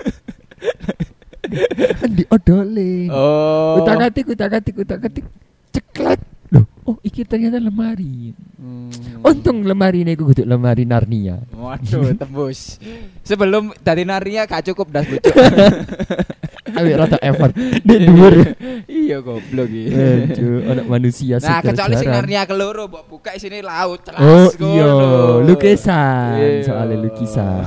[2.05, 2.91] Endi odole?
[3.13, 3.83] Oh.
[3.83, 5.25] Utak-atik, utak-atik, utak-atik.
[5.71, 6.19] Ceklek.
[6.51, 8.35] Loh, oh iki ternyata lemari.
[8.59, 8.91] Hmm.
[9.23, 11.39] Untung lemari ini aku kudu lemari Narnia.
[11.55, 12.75] Waduh, tembus.
[13.23, 15.31] Sebelum dari Narnia gak cukup das bocok.
[16.77, 18.35] Awik rata effort di dhuwur.
[19.11, 19.91] Iya goblok iki.
[19.91, 22.07] Aduh, anak manusia Nah, kecuali sing.
[22.07, 23.99] Narnia keloro mbok buka isine laut.
[24.15, 24.87] Oh iya,
[25.43, 26.63] lukisan, Iya.
[26.63, 27.63] soalnya lukisan.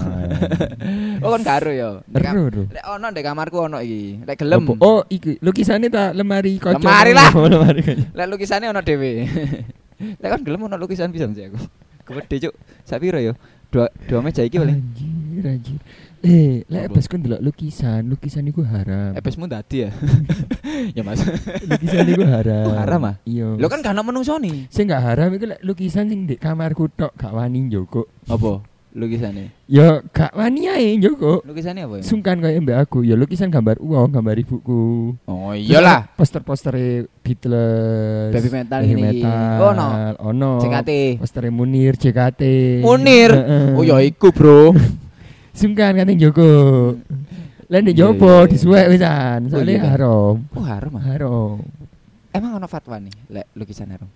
[1.20, 2.00] oh kan karo ya.
[2.00, 2.64] Ero.
[2.72, 4.24] Lek ono ndek kamarku ono iki.
[4.24, 4.64] Lek gelem.
[4.80, 6.80] Oh, iki lukisannya tak lemari kaca.
[6.80, 7.30] Lemari lah.
[7.52, 8.04] Lemari kaca.
[8.16, 9.12] Lek lukisane ono dhewe.
[10.20, 11.60] Lek kan gelem ono lukisan pisan sih aku.
[12.04, 12.54] Gede cuk.
[12.88, 13.36] Sak piro yo?
[13.68, 14.76] Dua dua meja iki paling.
[14.78, 15.78] Anjir, anjir.
[16.24, 16.96] Eh, lek Apa?
[16.96, 19.12] pas kon delok lukisan, lukisan iku haram.
[19.12, 19.90] Epesmu dadi ya.
[20.96, 21.20] ya Mas.
[21.62, 22.64] lukisan iku haram.
[22.64, 23.14] Oh, haram, ah?
[23.22, 23.60] Iya.
[23.60, 24.64] Lo kan gak ono menungso nih.
[24.66, 28.08] sing gak haram iku lek lukisan sing di kamarku tok gak wani njogo.
[28.24, 28.64] Apa?
[28.94, 29.50] Lukisane.
[29.66, 31.42] Ya gak wani ae njogo.
[31.42, 32.02] Lukisane apa ya?
[32.02, 35.12] Sungkan kaya mbak aku, ya lukisan gambar uang, gambar ibuku.
[35.26, 36.08] Oh iyalah.
[36.14, 36.72] Poster-poster
[37.20, 39.02] Beatles, Baby metal Baby ini.
[39.20, 39.86] metal, Oh, no.
[40.24, 40.50] ono.
[40.56, 41.18] CKT.
[41.18, 42.42] Poster Munir, JKT.
[42.80, 43.28] Munir.
[43.28, 43.66] Heeh.
[43.74, 44.72] Oh ya iku, Bro.
[45.54, 46.50] Sungkan kan Joko.
[47.70, 48.50] Lah nek Iya, jopo iya, iya.
[48.50, 50.36] disuwek wisan, Oh, soalnya haram.
[50.52, 51.02] Oh harum ah.
[51.02, 51.56] Haram.
[52.34, 54.10] Emang ono fatwa nih lek lukisan harum.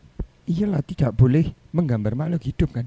[0.48, 2.86] Iyalah tidak boleh menggambar makhluk hidup kan.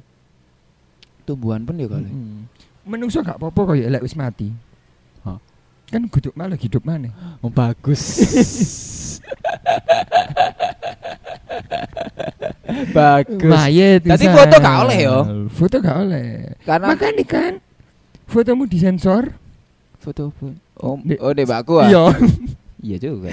[1.26, 2.10] Tumbuhan pun ya kali.
[2.10, 2.46] Mm.
[2.86, 4.54] Menungso gak apa-apa kaya lek wis mati.
[5.26, 5.38] Hah?
[5.90, 7.10] Kan kudu makhluk hidup mana?
[7.42, 8.02] Oh bagus.
[12.98, 13.50] bagus.
[14.06, 14.36] Tadi wisan.
[14.36, 15.18] foto gak oleh yo.
[15.50, 16.54] Foto gak oleh.
[16.66, 17.54] Karena Makanya kan
[18.32, 19.36] fotomu disensor.
[20.02, 20.34] foto.
[20.82, 21.88] Oh, Di- oh deh baku ah.
[21.88, 22.04] Iya.
[22.82, 23.30] Iya juga.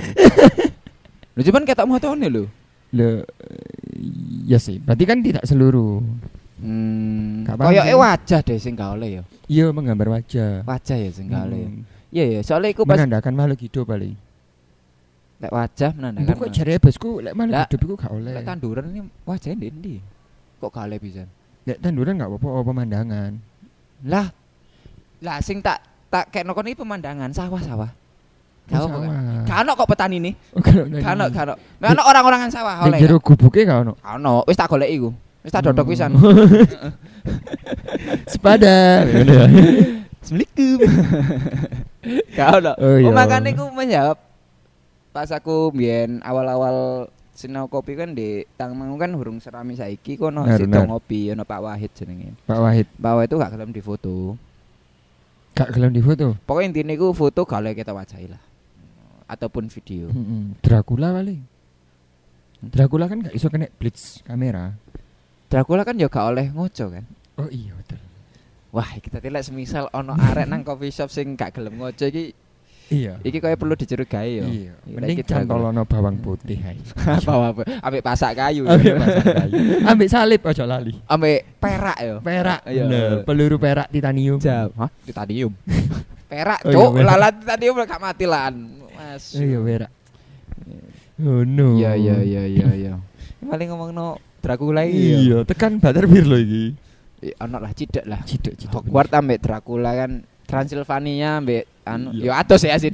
[1.36, 2.44] Lu cuman ketok motone lho.
[2.92, 3.24] Loh,
[4.44, 4.76] ya sih.
[4.76, 6.04] Berarti kan tidak seluruh.
[6.60, 7.48] Hmm.
[7.48, 9.22] Koyoke wajah deh sing oleh ya.
[9.48, 10.68] Iya menggambar wajah.
[10.68, 11.64] Wajah ya sing oleh.
[11.64, 11.68] ya.
[11.72, 11.82] Hmm.
[12.12, 14.16] Iya ya, soalnya iku pas Menandakan makhluk hidup paling.
[15.38, 16.28] lek wajah menandakan.
[16.34, 18.32] Pokok jare bosku lek makhluk hidup iku gak oleh.
[18.36, 19.94] Lek tanduran ini wajahnya ndi ndi?
[20.60, 21.28] Kok gak oleh pisan?
[21.64, 23.32] Lek tanduran gak apa-apa pemandangan.
[24.04, 24.28] Lah.
[25.22, 27.90] Lah sing tak tak kayak nokon iki pemandangan sawah-sawah.
[28.68, 29.10] Gak apa kan?
[29.48, 30.30] Gak ono kok petani ini.
[30.52, 31.44] Oh, Gak ono, gak
[31.80, 32.02] ono.
[32.04, 33.00] Orang-orangan sawah oleh.
[33.00, 33.92] jero gubuke gak ono.
[33.96, 35.10] Gak ono, wis tak goleki iku.
[35.40, 35.90] Wis tak dodok Oh.
[35.92, 36.12] pisan.
[38.28, 39.04] Sepada.
[40.22, 40.78] Assalamualaikum.
[42.36, 42.72] Gak ono.
[42.76, 43.08] Oh, iya.
[43.08, 44.18] Oh, makane iku menjawab
[45.08, 50.68] pas aku mbiyen awal-awal sinau kopi kan di Tangmangu kan hurung serami saiki kono situ
[50.68, 52.36] ngopi ono Pak Wahid jenenge.
[52.44, 54.36] Pak Wahid Pak Wahid itu gak gelem difoto.
[55.58, 56.38] Gak gelem di foto.
[56.46, 58.38] Pokoknya intinya iku foto oleh kita wajahi lah.
[59.26, 60.06] Ataupun video.
[60.14, 60.62] Mm-mm.
[60.62, 61.42] Dracula paling.
[62.62, 64.78] Dracula kan gak iso kena blitz kamera.
[65.50, 67.04] Dracula kan ya gak oleh ngoco kan.
[67.42, 67.98] Oh iya betul.
[68.70, 72.30] Wah, kita tilek semisal ono arek nang coffee shop sing gak gelem ngoco iki
[72.88, 73.20] Iya.
[73.20, 74.44] iki kaya perlu dicurigai yo.
[74.48, 74.72] Iya.
[74.80, 76.80] Iya, Mending cantolono bawang putih ae.
[77.28, 78.64] apa ambek pasak kayu.
[78.64, 79.56] Ambek masak kayu.
[79.84, 80.96] Ambek salib aja lali.
[81.04, 82.16] Ambek perak yo.
[82.24, 82.60] Perak.
[82.64, 83.22] Iya.
[83.28, 84.40] Peluru perak titanium.
[84.40, 84.72] Jam.
[84.80, 84.88] Hah?
[85.04, 85.52] Titanium.
[86.32, 86.90] perak, Oh, iya, cuk.
[87.04, 88.54] Lalat titanium gak mati lan.
[88.96, 89.36] Mas.
[89.36, 89.90] Iya perak.
[91.18, 91.76] Oh no.
[91.76, 92.92] Iya iya iya iya iya.
[93.44, 95.28] Paling ngomong no Dracula iki.
[95.28, 96.64] Iya, tekan Butterbeer lho iki.
[97.18, 98.22] Eh, Ono lah cidak lah.
[98.22, 98.70] Cidek cidek.
[98.70, 102.24] Hogwarts ambek Dracula kan Transylvania ambek anu Iya.
[102.24, 102.90] yo atos ya sih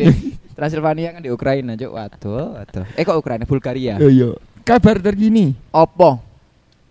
[0.54, 1.90] Transylvania kan di Ukraina cuk.
[1.90, 2.86] Waduh, waduh.
[2.94, 3.98] Eh kok Ukraina Bulgaria?
[3.98, 4.30] Oh iya.
[4.62, 5.52] Kabar terkini.
[5.74, 6.22] Opo?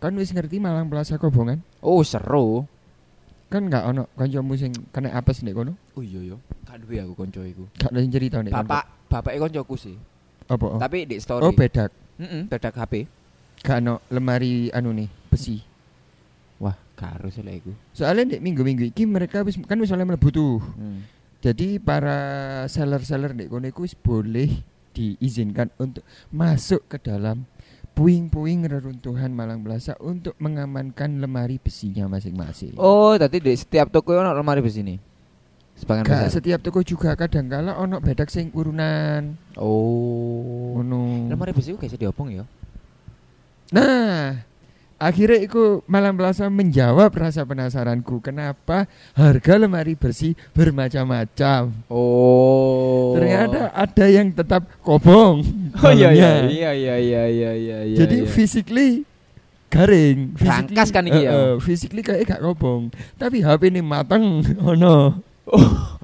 [0.03, 1.63] Kan wis ngerti Malang Plaza Kobongan?
[1.79, 2.67] Oh, seru.
[3.47, 5.79] Kan gak ono kancamu sing kena apes nek kono?
[5.95, 6.37] Oh iya yo.
[6.67, 7.63] Gak duwe aku konco iku.
[7.79, 8.51] Gak ada cerita nek.
[8.51, 9.95] Bapak, bapak koncoku sih.
[10.51, 11.47] Oh, Tapi di story.
[11.47, 11.87] oh bedak.
[12.19, 13.07] Heeh, bedak HP.
[13.63, 15.63] Gak ono lemari anu nih besi.
[16.59, 17.71] Wah, karo sih lah iku.
[17.95, 20.59] Soalnya nek minggu-minggu iki mereka wis kan wis oleh mlebu tuh.
[20.75, 20.99] Hmm.
[21.43, 22.15] Jadi para
[22.71, 24.47] seller-seller nek kono iku boleh
[24.95, 27.43] diizinkan untuk masuk ke dalam
[27.91, 32.79] puing-puing reruntuhan Malang Plaza untuk mengamankan lemari besinya masing-masing.
[32.79, 34.97] Oh, tadi di setiap toko ono lemari besi nih.
[35.73, 36.33] Sebagian Gak besar.
[36.39, 39.35] setiap toko juga kadang kala ono bedak sing urunan.
[39.59, 40.79] Oh.
[40.79, 41.27] Ngono.
[41.27, 42.47] Lemari besi gak bisa diopong ya?
[43.73, 44.47] Nah,
[45.03, 51.75] akhirnya iku Malang Plaza menjawab rasa penasaranku kenapa harga lemari bersih bermacam-macam.
[51.91, 53.11] Oh.
[53.19, 55.43] Ternyata ada yang tetap kobong.
[55.83, 57.79] Oh iya iya iya iya iya iya iya.
[57.83, 58.29] iya, Jadi iya.
[58.31, 58.89] physically
[59.73, 61.31] garing, Rangkas kan iki ya?
[61.33, 65.17] Eh, eh, physically kayak gak kobong, tapi HP ini mateng, oh no.
[65.49, 65.97] Oh,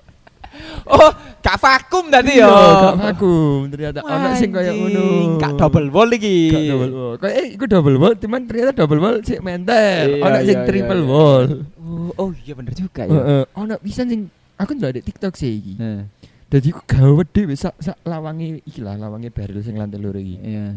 [1.39, 2.47] gak vakum tadi ya.
[2.47, 3.59] Iya, gak vakum.
[3.71, 5.05] Ternyata ono sing kayak ngono.
[5.39, 6.37] Gak double wall iki.
[6.51, 7.13] Gak double wall.
[7.17, 10.05] Kayak eh iku double wall, cuman ternyata double wall sik mentel.
[10.19, 11.11] Iya, Ono sing iya, triple iya, iya.
[11.11, 11.45] wall.
[11.79, 13.11] Oh, oh iya bener juga ya.
[13.13, 14.21] Heeh, ono pisan sing
[14.59, 15.73] aku ndelok di TikTok sih iki.
[15.79, 16.01] Heeh.
[16.49, 20.37] Dadi aku gawe dhewe sak sak lawange iki lah, lawange barrel sing lantai loro iki.
[20.41, 20.73] Iya.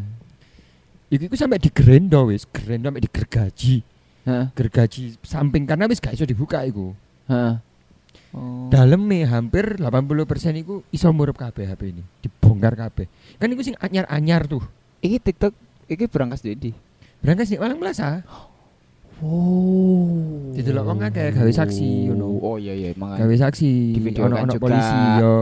[1.13, 3.77] Iku iku sampai digerendo wis, gerendo sampai digergaji.
[4.23, 4.47] Heeh.
[4.57, 6.95] Gergaji samping karena wis gak iso dibuka iku.
[7.29, 7.72] Heeh.
[8.33, 8.73] Oh.
[8.73, 12.03] Daleme hampir 80% iku iso murup kabeh HP ini.
[12.25, 13.07] Dibongkar kabeh.
[13.37, 14.65] Kan iku sing anyar-anyar tuh.
[15.05, 15.53] Iki TikTok
[15.93, 16.73] iki berangkas di.
[17.21, 18.25] Berangkas nih Malang Plaza.
[19.23, 20.51] Oh.
[20.57, 22.41] Didelok wong akeh gawe saksi ngono.
[22.43, 23.23] Oh iya iya makanya.
[23.23, 24.63] Gawe saksi Divideokan ono-ono juga.
[24.65, 25.37] polisi yo.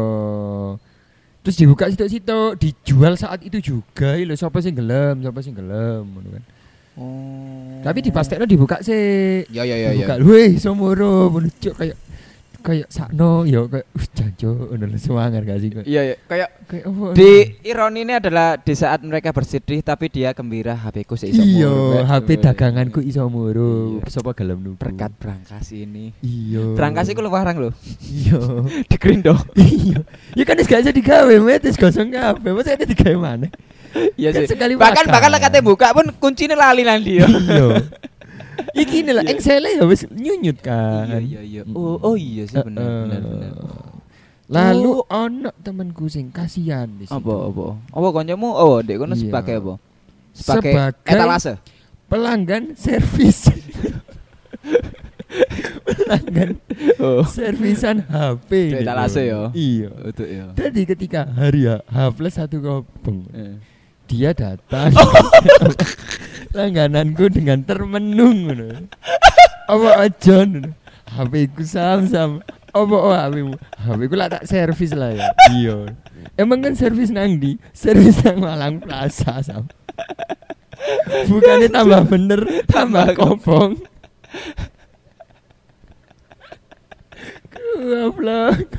[1.41, 6.29] Terus dibuka situ-situ, dijual saat itu juga lho sapa sing gelem, sapa sing gelem ngono
[6.37, 6.45] kan.
[7.01, 7.81] Oh.
[7.81, 9.49] Tapi dipastekno dibuka sih.
[9.49, 10.05] Ya ya ya ya.
[10.05, 11.97] Dibuka, weh iso moro, ngono Cuk, kayak
[12.61, 17.07] kayak sakno yo kayak uh janjo ngono semangat gak sih Iya iya kayak kayak apa?
[17.17, 17.33] di
[17.65, 22.05] ironi ini adalah di saat mereka bersedih tapi dia gembira HP ku seiso Iya.
[22.05, 23.99] HP daganganku iso moro.
[23.99, 24.13] Iya.
[24.13, 24.79] Sapa gelem nuku.
[24.79, 26.13] berkat berangkas ini.
[26.21, 26.77] Iya.
[26.77, 27.71] Berangkas iku lumayan lho.
[28.05, 28.41] Iya.
[28.91, 29.35] Di Grindo.
[29.61, 30.05] Iya.
[30.37, 30.93] Ya kan wis gak iso
[31.41, 32.53] met wis gosong kabeh.
[32.53, 33.49] Masa ini digawe mana?
[34.15, 34.55] Iya Kan sih.
[34.57, 37.27] Bahkan bahkan kate buka pun kuncinya lali nanti ya.
[37.27, 37.67] Iya.
[38.73, 41.09] Iki ini lah, engsele ya wis nyunyut kan.
[41.09, 41.63] Iya iya iya.
[41.71, 43.03] Oh oh iya sih benar Heeh.
[43.07, 43.53] benar benar.
[44.51, 45.07] Lalu Oh.
[45.09, 47.15] ono temanku sing kasihan di situ.
[47.15, 47.67] Apa apa?
[47.95, 48.51] Apa kancamu?
[48.51, 49.23] Oh, Dek kono Iya.
[49.23, 49.75] sebagai apa?
[50.31, 51.53] Sebagai, Sebagai- etalase.
[52.11, 53.47] Pelanggan servis.
[55.87, 56.51] Pelanggan
[56.99, 57.23] Oh.
[57.25, 58.51] servisan HP.
[58.51, 58.83] Di gitu.
[58.83, 59.41] etalase ya?
[59.53, 59.89] Iya.
[60.03, 60.47] Betul ya.
[60.53, 63.55] Jadi ketika hari H, H plus satu kobong, Eh.
[64.07, 64.91] dia datang
[66.51, 68.51] langgananku dengan termenung
[69.71, 70.47] apa aja.
[71.11, 72.39] HP ku sam-sam
[72.71, 75.91] apa oh HP mu HP ku lah tak servis lah ya iya
[76.39, 79.67] emang kan servis nang di servis nang Malang Plaza sam
[81.27, 83.75] bukannya tambah bener tambah kobong
[87.81, 88.77] Goblok.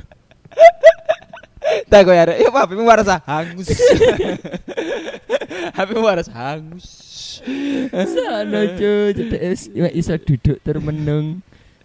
[1.89, 3.67] Tak kok ya, ya apa HP-mu waras hangus.
[5.75, 7.10] HP-mu waras hangus.
[7.91, 8.59] Sana
[9.39, 11.41] es- ya iso duduk termenung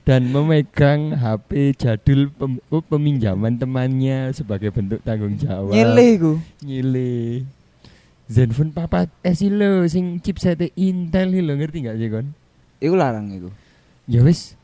[0.07, 5.75] dan memegang HP jadul pem- oh, peminjaman temannya sebagai bentuk tanggung jawab.
[5.75, 6.33] Nyilih ku.
[6.63, 7.43] Nyile.
[8.27, 12.27] Zenfone papa eh sih lo sing chipset Intel lo ngerti gak sih kon?
[12.79, 13.51] Iku larang iku.
[14.07, 14.55] Ya wis.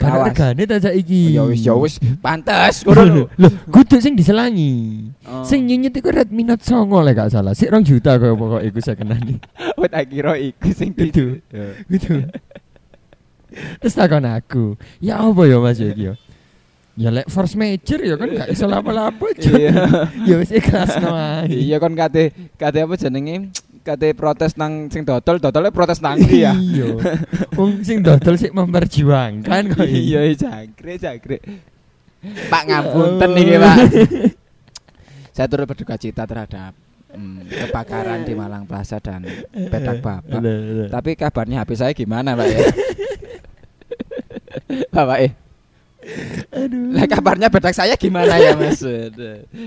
[0.00, 1.36] Karena regane ta saiki.
[1.36, 3.22] Ya wis ya wis pantes ngono lho.
[3.68, 5.04] Kudu sing diselangi.
[5.28, 5.44] Oh.
[5.44, 7.52] Sing nyunyut iku Redmi Note 9 lek gak salah.
[7.52, 9.36] Sik 2 juta kok pokok iku sekenane.
[9.80, 11.38] Wet tak kira iku sing Itu.
[11.52, 11.76] Ya.
[11.92, 12.24] gitu
[13.82, 16.14] terus takon aku ya apa ya mas iki ya
[17.00, 19.26] ya lek force major ya kan gak iso lapo-lapo.
[19.40, 19.72] Iya.
[20.26, 21.48] ya wis ikhlas no ae.
[21.48, 23.48] Iya kon kate kate apa jenenge?
[23.90, 26.54] Kate protes nang sing dodol, dodolnya protes nang ndi ya.
[26.54, 26.94] iya
[27.58, 31.42] wong sing dodol sik memperjuangkan kok Iya, jangkrik, jangkrik.
[32.22, 33.76] Pak ngapunten iki, Pak.
[35.34, 36.70] Saya turut berduka cita terhadap
[37.10, 40.38] hmm, kebakaran di Malang Plaza dan petak bapak.
[40.86, 42.58] Tapi kabarnya HP saya gimana, Pak ya?
[44.94, 45.32] Bapak eh.
[46.54, 48.86] aduh Lah kabarnya bedak saya gimana ya, Mas?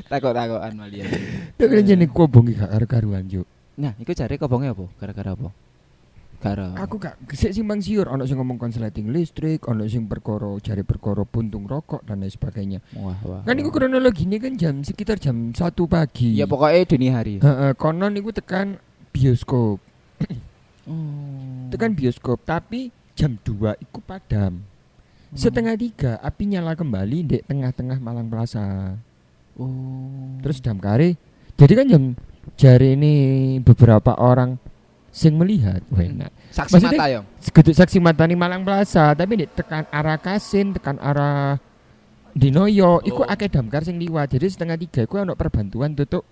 [0.07, 1.11] Takut-takutan malian.
[1.59, 4.85] Tok kene jene kobong iki gak karo-karuan juk Nah, iku jare kobongnya apa?
[5.01, 5.49] Gara-gara apa?
[6.43, 6.75] Gara.
[6.75, 11.23] aku gak sik simpang siur ono sing ngomong konsleting listrik ono sing perkara jari perkara
[11.23, 13.41] puntung rokok dan lain sebagainya Wah, wah.
[13.47, 15.55] kan iku kronologi ini kan jam sekitar jam 1
[15.87, 17.33] pagi Ya pokoknya dini hari.
[17.39, 18.75] Heeh, konon iku tekan
[19.15, 19.79] bioskop
[20.83, 21.71] Oh.
[21.71, 24.59] tekan bioskop tapi jam 2 iku padam
[25.31, 28.99] setengah tiga api nyala kembali di tengah-tengah Malang Plaza
[29.55, 30.43] Oh.
[30.43, 31.15] terus damkare
[31.55, 32.03] jadi kan jam
[32.53, 33.13] jari ini
[33.59, 34.55] beberapa orang
[35.09, 37.21] sing melihat wah enak saksi Maksudnya- mata ya.
[37.37, 41.57] Segede saksi mata nih Malang Plaza tapi di tekan arah Kasin tekan arah
[42.33, 43.29] Dinoyo iku Oh.
[43.29, 46.25] akeh damkar sing liwat jadi setengah tiga iku ono perbantuan tutup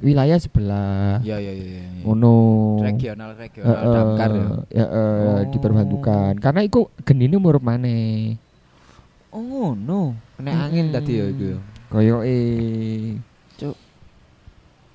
[0.00, 1.66] wilayah sebelah Iya iya iya.
[1.78, 2.02] iya.
[2.02, 2.34] ono
[2.82, 4.46] Regional regional eh, damkar ya.
[4.74, 5.40] ya, eh, Oh.
[5.48, 8.34] diperbantukan karena iku genine murup maneh
[9.30, 10.14] Oh ngono.
[10.34, 10.94] Kena angin Mm-mm.
[10.94, 11.58] tadi ya iku ya.
[11.88, 12.38] Koyoke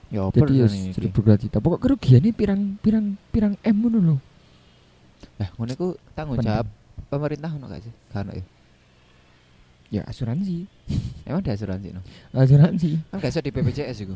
[0.09, 0.93] Ya jadi ya iki?
[0.97, 1.57] seribu dua juta.
[1.61, 4.15] Pokok kerugiannya pirang pirang pirang M ngono lho.
[5.37, 6.65] Lah ngono iku tanggung jawab
[7.13, 7.93] pemerintah ono gak sih?
[8.09, 8.43] Gak ono ya.
[9.89, 10.65] Ya asuransi.
[11.29, 12.01] Emang ada asuransi no?
[12.33, 12.89] Asuransi.
[13.13, 14.15] Kan gak iso di BPJS iku.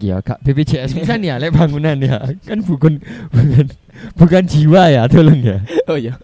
[0.00, 2.20] Ya kak BPJS bisa nih ya lek bangunan ya.
[2.44, 3.00] Kan bukan
[3.32, 3.66] bukan
[4.16, 5.56] bukan jiwa ya, tolong ya.
[5.88, 6.20] Oh iya.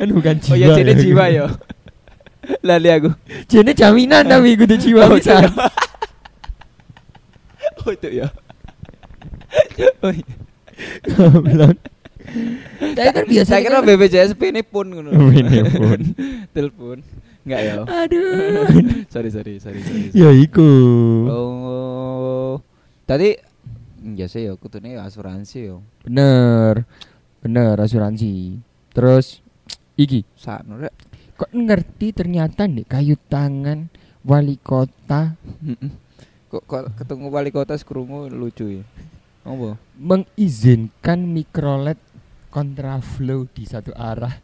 [0.00, 0.56] Kan bukan jiwa.
[0.56, 1.44] Oh iya jadi jiwa ya.
[2.64, 3.12] Lali aku.
[3.44, 5.20] Jadi jaminan tapi kudu jiwa Oh,
[7.88, 8.28] Oh itu ya.
[10.04, 10.34] Oh iya.
[11.08, 11.80] Goblok.
[12.78, 15.10] Tapi kan biasa Saya kira BPJS ini pun ngono.
[15.40, 15.98] Ini pun.
[16.54, 17.00] Telepon.
[17.48, 17.74] Enggak ya.
[17.88, 18.68] Aduh.
[19.08, 20.12] sorry sorry sorry sorry.
[20.12, 20.70] ya iku.
[21.32, 22.52] Oh.
[23.08, 23.40] Tadi
[24.14, 25.80] ya sih ya kutune ya asuransi yo.
[26.04, 26.84] Bener.
[27.40, 28.60] Bener asuransi.
[28.92, 29.40] Terus
[29.96, 30.92] iki Sakno rek.
[31.38, 33.88] kok ngerti ternyata nih kayu tangan
[34.26, 35.38] wali kota
[36.48, 38.84] Kok kok ketemu wali kota sekrungu lucu ya.
[39.44, 39.80] Apa?
[39.96, 41.96] mengizinkan mikrolet
[42.48, 44.36] kontraflow di satu arah.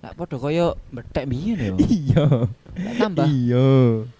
[0.00, 1.74] Lah padha koyo betek biyen yo.
[1.96, 2.24] Iya.
[3.00, 3.68] Tambah Iya.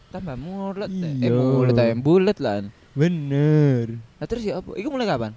[0.09, 0.89] tambah mulet.
[0.89, 1.33] Eh Iya.
[1.37, 2.65] mulet ae bulet lah.
[2.97, 4.01] Bener.
[4.17, 4.73] Lah terus ya apa?
[4.77, 5.33] Iku mulai kapan?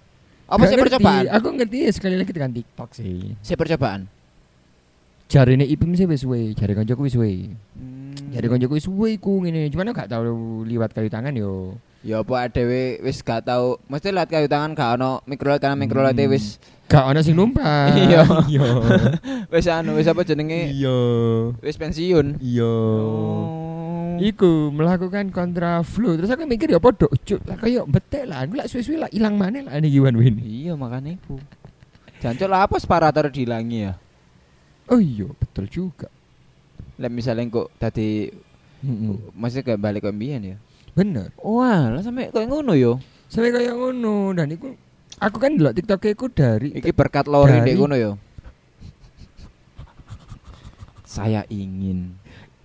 [0.47, 1.27] Apa sih percobaan?
[1.35, 3.35] Aku ngerti ya sekali lagi tekan TikTok sih.
[3.43, 4.07] Saya percobaan.
[5.27, 7.51] Jarine IPM sih wis suwe, jare koncoku wis suwe.
[7.75, 8.15] Hmm.
[8.31, 9.67] Jare koncoku wis suwe iku ngene.
[9.67, 10.23] Cuman gak tau
[10.63, 11.75] liwat kayu tangan yo.
[11.99, 16.15] Ya apa dhewe wis gak tau, mesti lihat kayu tangan gak ono mikrolet karena mikrolet
[16.15, 16.31] Hmm.
[16.31, 17.91] wis Gak ono sing numpak.
[17.99, 18.23] Iya.
[18.47, 18.67] Iya.
[19.51, 20.95] wis anu wis apa jenenge Iya.
[21.59, 22.39] wis pensiun.
[22.39, 22.71] Iya.
[22.71, 24.15] Oh.
[24.23, 26.15] Iku melakukan kontraflow.
[26.15, 27.43] Terus aku mikir ya podo cuk.
[27.43, 28.47] Lah kayak betek lah.
[28.47, 30.39] Aku lah suwe-suwe lah ilang maneh lah ini Iwan Win.
[30.39, 31.35] Iya makanya iku.
[32.23, 33.93] Jancuk lah apa separator dihilangi ya?
[34.87, 36.07] Oh iya, betul juga.
[36.97, 38.31] Lah misalnya kok tadi
[38.81, 39.33] Mm-mm.
[39.33, 40.57] masih kayak balik ke mbiyen ya.
[40.93, 41.29] Bener.
[41.37, 42.97] Wah, lah sampe koyo ngono yo.
[43.27, 44.73] Sampai kayak ngono dan iku
[45.17, 48.11] aku kan delok TikTok iku dari Iki berkat Lori Dari- dek ngono yo.
[51.03, 52.15] Saya ingin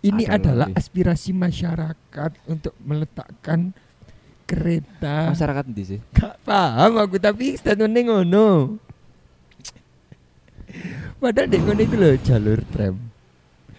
[0.00, 0.76] ini ada adalah lagi.
[0.76, 3.70] aspirasi masyarakat untuk meletakkan
[4.44, 5.30] kereta.
[5.30, 6.00] masyarakat ndi sih?
[6.12, 8.76] Gak paham aku tapi statementnya ngono.
[11.22, 12.94] Padahal dek ngono itu loh jalur tram.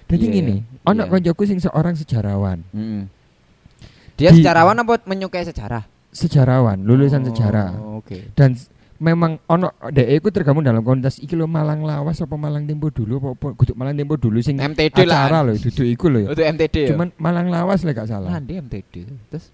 [0.07, 1.09] Jadi Iya, gini, ono iya.
[1.09, 2.61] koncoku sing seorang sejarawan.
[2.69, 3.03] Mm-mm.
[4.13, 5.83] Dia Di- sejarawan apa menyukai sejarah?
[6.09, 7.69] Sejarawan, lulusan Oh, sejarah.
[7.97, 8.29] Oke.
[8.31, 12.63] Dan s- memang ono dek iku tergabung dalam komunitas iki lho Malang Lawas apa Malang
[12.63, 15.41] Tempo dulu apa apa kudu Malang Tempo dulu sing MTD acara lah.
[15.43, 16.29] lho duduk iku lho ya.
[16.31, 16.89] Itu MTD ya.
[16.89, 18.29] Cuman Malang Lawas lah gak salah.
[18.31, 18.93] Nanti MTD.
[19.27, 19.49] Terus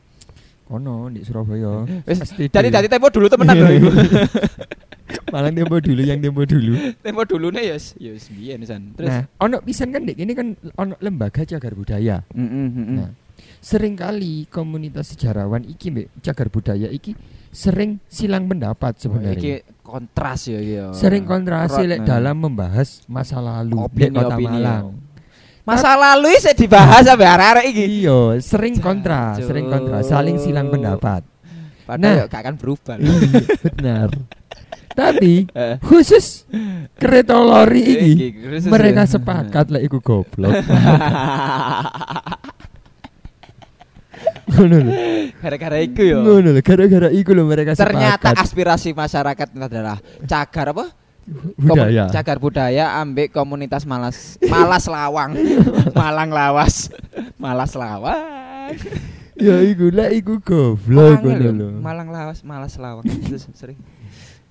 [0.69, 1.81] Ono di Surabaya.
[2.03, 3.89] wis dari dari tempo dulu temenan lho iku.
[5.29, 6.73] Malang Tempo dulu yang Tempo dulu.
[6.99, 8.93] tempo dulune ya wis- ya wis biyen san.
[8.93, 12.21] Terus Nah, ono pisan kan dek ini kan ono lembaga cagar budaya.
[12.31, 12.95] Mm-mm, mm-mm.
[12.95, 13.09] Nah,
[13.59, 17.13] sering kali komunitas sejarawan iki mbek cagar budaya iki
[17.49, 19.35] sering silang pendapat Wah, sebenarnya.
[19.35, 20.85] iki kontras ya iki ya.
[20.91, 22.07] Sering kontrasi Kerot, lek nah.
[22.07, 24.85] dalam membahas masa lalu Opini- di Kota opini, Malang.
[25.61, 27.85] Masa lalu saya dibahas sampe arek-arek iki.
[28.01, 31.21] Iya, sering kontra, sering kontra, saling silang pendapat.
[31.85, 32.21] Padahal Nah.
[32.21, 32.95] ya gak akan berubah.
[32.97, 33.13] Iya,
[33.67, 34.09] benar.
[34.99, 35.75] Tapi Eh.
[35.79, 36.43] khusus
[36.93, 39.09] kereta lori ini Iki, khusus mereka ya.
[39.09, 40.51] sepakat lah iku goblok.
[44.49, 44.91] Ngono lho.
[45.39, 46.17] Gara-gara iku ya.
[46.19, 48.43] Ngono lho, gara-gara iku lho mereka Ternyata sepakat.
[48.43, 50.85] aspirasi masyarakat adalah cagar apa?
[51.55, 52.09] budaya.
[52.09, 55.37] Cagar budaya ambek komunitas Malas Malas Lawang.
[55.99, 56.89] Malang Lawas.
[57.37, 58.73] Malas Lawang.
[59.37, 61.51] Ya iku lah iku goblok Malang ngono lho.
[61.53, 61.67] lho.
[61.79, 63.05] Malang Lawas, Malas Lawang.
[63.05, 63.77] Terus sering.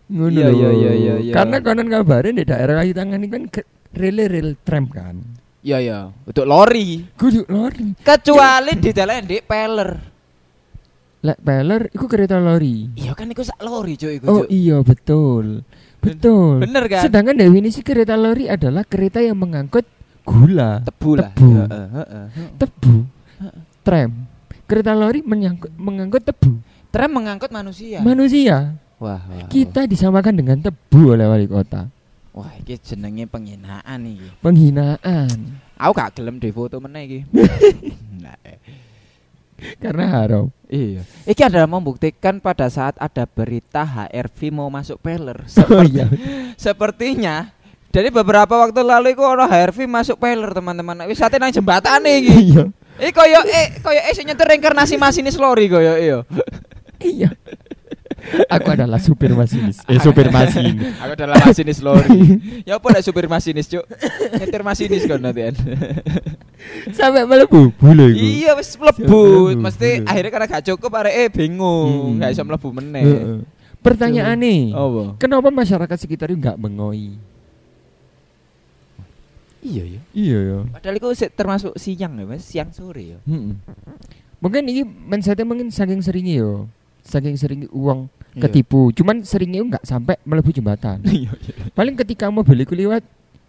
[0.09, 1.33] Ngono Iya, iya, iya, iya, iya.
[1.37, 5.21] Karena konon kabarin di daerah Kayu Tangan ini kan ke- rel-rel tram kan.
[5.61, 7.05] Iya ya, untuk lori.
[7.13, 7.93] Kudu lori.
[8.01, 9.91] Kecuali di dalam di peler.
[11.19, 12.89] Lek peler iku kereta lori.
[12.95, 14.25] Iya kan iku sak lori cuy iku.
[14.31, 15.67] Oh iya betul.
[15.99, 16.63] Betul.
[16.63, 17.03] Bener kan?
[17.05, 19.83] Sedangkan definisi kereta lori adalah kereta yang mengangkut
[20.23, 21.33] gula, Tebu lah.
[21.35, 21.51] Tebu.
[21.59, 22.27] Heeh, heeh.
[22.55, 22.95] tebu,
[23.83, 24.11] tram.
[24.69, 26.61] Kereta lori mengangkut tebu.
[26.89, 27.99] Tram mengangkut manusia.
[28.01, 28.79] Manusia.
[28.99, 29.49] Wah, wah.
[29.51, 31.89] Kita disamakan dengan tebu oleh wali kota.
[32.39, 34.29] Wah, iki jenenge penghinaan iki.
[34.39, 35.59] Penghinaan.
[35.75, 37.21] Aku gak gelem di foto meneh iki.
[38.19, 38.59] Nah, eh.
[39.79, 40.51] Karena haram.
[40.71, 41.03] Iya.
[41.27, 45.39] Iki adalah membuktikan pada saat ada berita HRV mau masuk peler.
[45.47, 46.07] Oh Seperti, iya.
[46.55, 47.37] Sepertinya
[47.89, 51.07] dari beberapa waktu lalu iku ono HRV masuk peler teman-teman.
[51.11, 52.35] Wis ate nang jembatan iki.
[52.55, 52.65] Iya.
[52.99, 56.19] Eh koyo eh koyo eh sing nyetir reinkarnasi masinis lori koyo iya.
[56.99, 57.31] Iya.
[58.51, 59.79] Aku adalah supir masinis.
[59.87, 60.95] Eh supir masinis.
[60.99, 62.39] Aku adalah masinis lori.
[62.69, 63.87] ya apa nek supir masinis, Cuk?
[64.37, 65.55] Nyetir masinis kon nantian.
[66.99, 68.19] Sampai melebu bule iku.
[68.19, 69.07] iya wis mlebu.
[69.55, 72.21] mlebu, Mesti akhirnya karena gak cukup areke bingung, Hmm.
[72.21, 73.05] gak iso mlebu meneh.
[73.07, 73.39] Heeh.
[73.79, 75.03] Pertanyaane, Apa?
[75.23, 77.15] kenapa masyarakat sekitar itu nggak mengoi?
[79.59, 80.01] Iya ya.
[80.15, 80.59] Iya ya.
[80.71, 83.19] Padahal itu termasuk siang ya, Mas, siang sore ya.
[83.27, 83.59] Mm-mm.
[84.39, 86.71] Mungkin ini mindsetnya mungkin saking seringnya yo,
[87.09, 88.45] saking sering uang Iya.
[88.47, 88.93] ketipu.
[88.93, 91.01] Cuman seringnya nggak sampai melebu jembatan.
[91.09, 91.33] Iya.
[91.73, 93.01] Paling ketika mobil iku liwat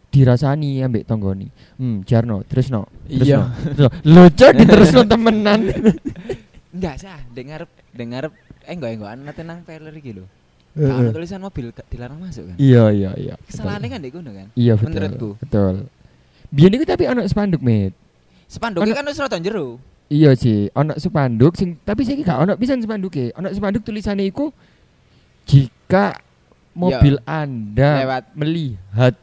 [0.09, 1.51] dirasani ambek tonggoni.
[1.77, 2.87] Hmm, Jarno, terus no.
[3.05, 3.51] Terus Iya.
[3.75, 3.87] no.
[4.07, 5.59] Lucu terus no temenan.
[6.75, 8.31] Enggak sah, dengar dengar
[8.63, 9.93] eh enggak enggak ana tenang trailer.
[10.79, 12.55] Gak ada tulisan mobil dilarang masuk kan.
[12.61, 13.35] Iya iya iya.
[13.49, 13.93] Kesalahannya Betul.
[13.97, 14.47] kan di kono kan.
[14.53, 14.87] Iya betul.
[14.87, 15.29] menurutku.
[15.41, 15.75] Betul.
[16.53, 17.93] Iku tapi ono spanduk, Met.
[18.49, 19.81] Spanduknya Ono- kan wis rada jero.
[20.09, 23.29] Iya sih, ono spanduk sing tapi saya gak ono pisan spanduke.
[23.37, 24.49] Ono spanduk tulisannya iku
[25.45, 26.17] jika
[26.73, 28.23] mobil Anda Lewat.
[28.33, 29.13] melihat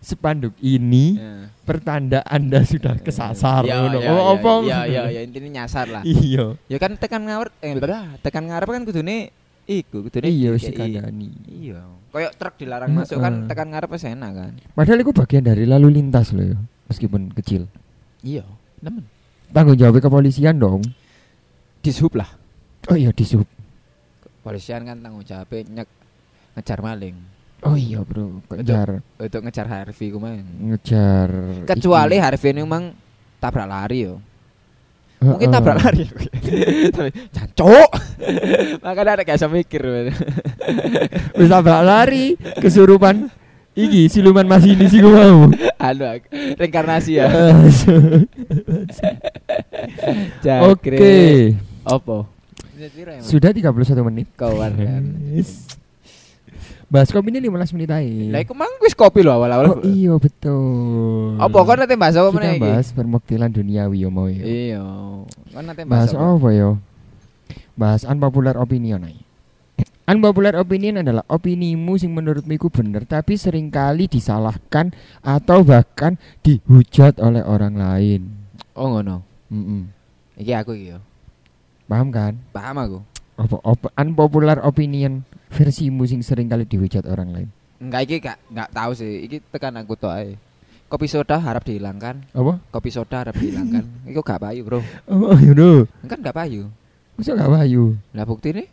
[0.00, 1.52] spanduk ini Ya.
[1.62, 3.68] pertanda Anda sudah kesasar.
[3.68, 4.00] Ya, ngono.
[4.00, 4.52] ya, Oh, ya, apa?
[4.64, 6.02] Ya ya ya intinya nyasar lah.
[6.02, 6.56] Iya.
[6.66, 9.28] Ya kan tekan ngarep eh lah, tekan ngarep kan kudune
[9.68, 10.96] iku, kudune Iya wis dikei.
[10.96, 11.30] dikandani.
[11.46, 11.84] Iya.
[12.10, 14.52] Kayak truk dilarang masuk kan tekan ngarep wis enak kan.
[14.72, 17.68] Padahal itu bagian dari lalu lintas loh ya, meskipun kecil.
[18.20, 18.48] Iya,
[18.80, 19.04] nemen.
[19.50, 20.82] Tanggung jawab kepolisian dong.
[21.82, 22.28] Dishub lah.
[22.88, 23.44] Oh iya disub.
[24.40, 25.88] Polisian kan tanggung jawab nyek
[26.56, 27.16] ngejar maling.
[27.60, 30.46] Oh iya bro, ngejar Untuk ngejar Harvey kumain.
[30.64, 31.28] ngejar.
[31.68, 32.24] Kecuali iki.
[32.24, 32.84] Harvey ini memang
[33.36, 34.16] tabrak lari yo.
[35.20, 35.28] Heeh.
[35.36, 36.04] Mungkin tabrak lari.
[36.96, 37.90] Tapi jancuk.
[38.84, 39.82] Makanya ada kayak mikir.
[41.38, 43.28] Wis tabrak lari, kesurupan.
[43.70, 45.46] Iki siluman masih di sini mau.
[45.78, 46.26] Anu aku,
[46.58, 47.30] reinkarnasi ya.
[50.70, 51.58] Oke, Jangkrik.
[51.86, 52.26] Apa?
[53.20, 54.26] sudah 31 menit.
[54.40, 55.04] kawan kan.
[56.90, 58.02] Bahas kopi ini 15 menit aja.
[58.34, 59.78] Lah iku mang wis kopi lho awal-awal.
[59.78, 61.38] Oh iya betul.
[61.38, 62.66] Apa kok nanti bahas apa meneh iki?
[62.66, 64.42] bahas permokilan duniawi yo mau ya.
[64.42, 64.82] Iya.
[65.54, 66.48] Kan nanti bahas Bahas apa?
[66.50, 66.70] yo?
[67.78, 69.22] Bahas unpopular opinion aja.
[70.10, 74.90] Unpopular opinion adalah opinimu sing menurutmu itu bener tapi sering kali disalahkan
[75.22, 78.20] atau bahkan dihujat oleh orang lain.
[78.74, 79.29] Oh ngono.
[79.50, 79.90] Mm-mm.
[80.38, 80.98] Iki aku iki yo.
[81.84, 82.38] Paham kan?
[82.50, 82.98] Paham aku.
[83.34, 87.48] Apa op- unpopular opinion versimu sing sering kali dihujat orang lain.
[87.80, 89.26] Enggak iki gak enggak tahu sih.
[89.26, 90.38] Iki tekan aku tok ae.
[90.86, 92.26] Kopi soda harap dihilangkan.
[92.30, 92.58] Apa?
[92.70, 93.86] Kopi soda harap dihilangkan.
[94.10, 94.82] Iku gak payu, Bro.
[95.06, 95.86] Oh, you know.
[96.04, 96.66] Kan gak payu.
[97.14, 97.94] Masa gak payu?
[98.10, 98.66] Lah bukti nih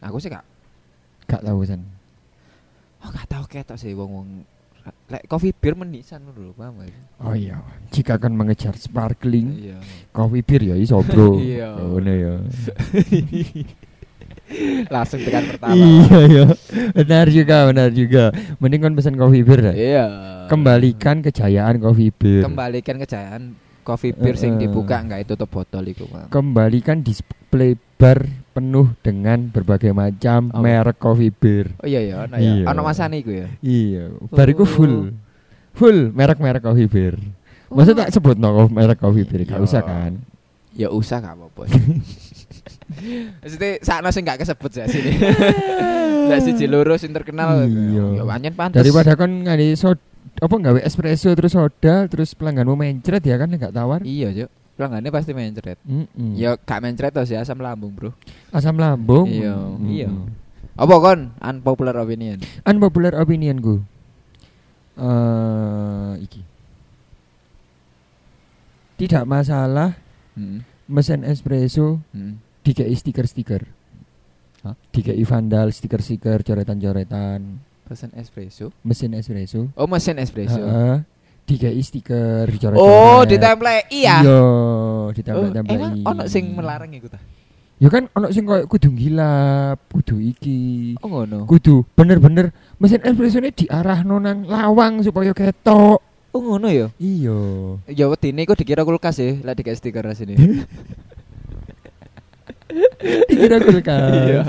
[0.00, 0.44] aku sih gak
[1.28, 1.84] Gak tahu san.
[3.00, 4.42] oh gak tahu ketok sih wong-wong
[5.10, 6.84] lek coffee beer menisan dulu paham?
[7.20, 7.58] Oh iya,
[7.90, 9.78] jika akan mengejar sparkling Iya.
[10.10, 11.36] coffee beer ya iso bro.
[11.40, 11.68] Iya.
[11.80, 12.34] Oh, iya ya.
[14.90, 15.74] Langsung tekan pertama.
[15.78, 16.44] Iya iya.
[16.90, 18.24] Benar juga, benar juga.
[18.58, 19.74] Mending kan pesan coffee beer dah.
[19.74, 20.04] Iya.
[20.50, 22.42] Kembalikan kejayaan coffee beer.
[22.42, 23.42] Kembalikan kejayaan
[23.86, 24.66] coffee beer sing Heeh.
[24.66, 26.26] dibuka enggak itu tutup botol Bang.
[26.30, 28.18] Kembalikan display bar
[28.50, 30.58] penuh dengan berbagai macam Apa?
[30.58, 31.76] merek coffee beer.
[31.78, 32.64] Oh iya ya, Iya.
[32.64, 32.72] ya.
[32.72, 33.46] Ono masane iku ya.
[33.60, 34.68] Iya, bariku Oh.
[34.68, 34.94] full.
[35.70, 37.14] Full merek-merek coffee beer.
[37.70, 39.66] Masa tak sebut no merek coffee beer, gak Iya.
[39.68, 40.18] usah kan?
[40.72, 41.62] Ya usah gak apa-apa.
[43.42, 45.14] Maksudnya sakno sing gak kesebut ya sini.
[46.30, 47.64] Lah siji loro sing terkenal.
[47.64, 48.18] Iya.
[48.18, 48.78] Ya pancen pantes.
[48.78, 50.02] Daripada kan ngadi soda
[50.40, 54.02] apa nggawe espresso terus soda terus pelangganmu mencret ya kan gak tawar.
[54.02, 54.50] Iya, Cuk.
[54.80, 55.76] Pelanggannya pasti mencret.
[55.84, 56.32] Mm-mm.
[56.32, 58.16] Ya gak mencret to sih asam lambung, Bro.
[58.48, 59.28] asam lambung.
[59.28, 59.84] Iya, Mm-mm.
[59.86, 60.08] iya.
[60.72, 62.40] Apa kon unpopular opinion?
[62.64, 63.84] Unpopular opinionku.
[64.96, 66.40] Eh iki.
[68.96, 70.00] Tidak masalah
[70.32, 70.64] Hmm.
[70.86, 72.40] mesin espresso Hmm.
[72.62, 73.68] dikei stiker-stiker.
[74.62, 74.80] Hah?
[74.88, 78.72] Dikei vandal stiker-stiker coretan-coretan Pesan espresso.
[78.80, 79.68] mesin espresso.
[79.74, 80.56] Oh, mesin espresso.
[80.56, 81.04] Heeh.
[81.50, 82.78] Dikei stiker dicoret.
[82.78, 83.90] Oh, ditemplek.
[83.90, 84.22] Iya.
[84.22, 85.74] Iya, Oh, ditempel-tempel.
[85.74, 87.18] emang ono sing melarang iku ta?
[87.82, 90.94] Ya kan ono sing koyo kudu gilap, kudu iki.
[91.02, 91.50] Oh, ngono.
[91.50, 95.98] Kudu bener-bener mesin espresso ini diarahno nang lawang supaya ketok.
[96.30, 96.86] Oh, ngono ya.
[97.02, 97.40] Iya.
[97.90, 100.38] Ya wedine iku dikira kulkas ya, lah dikasih stiker sini.
[103.26, 104.12] Dikira kulkas.
[104.14, 104.42] Iya.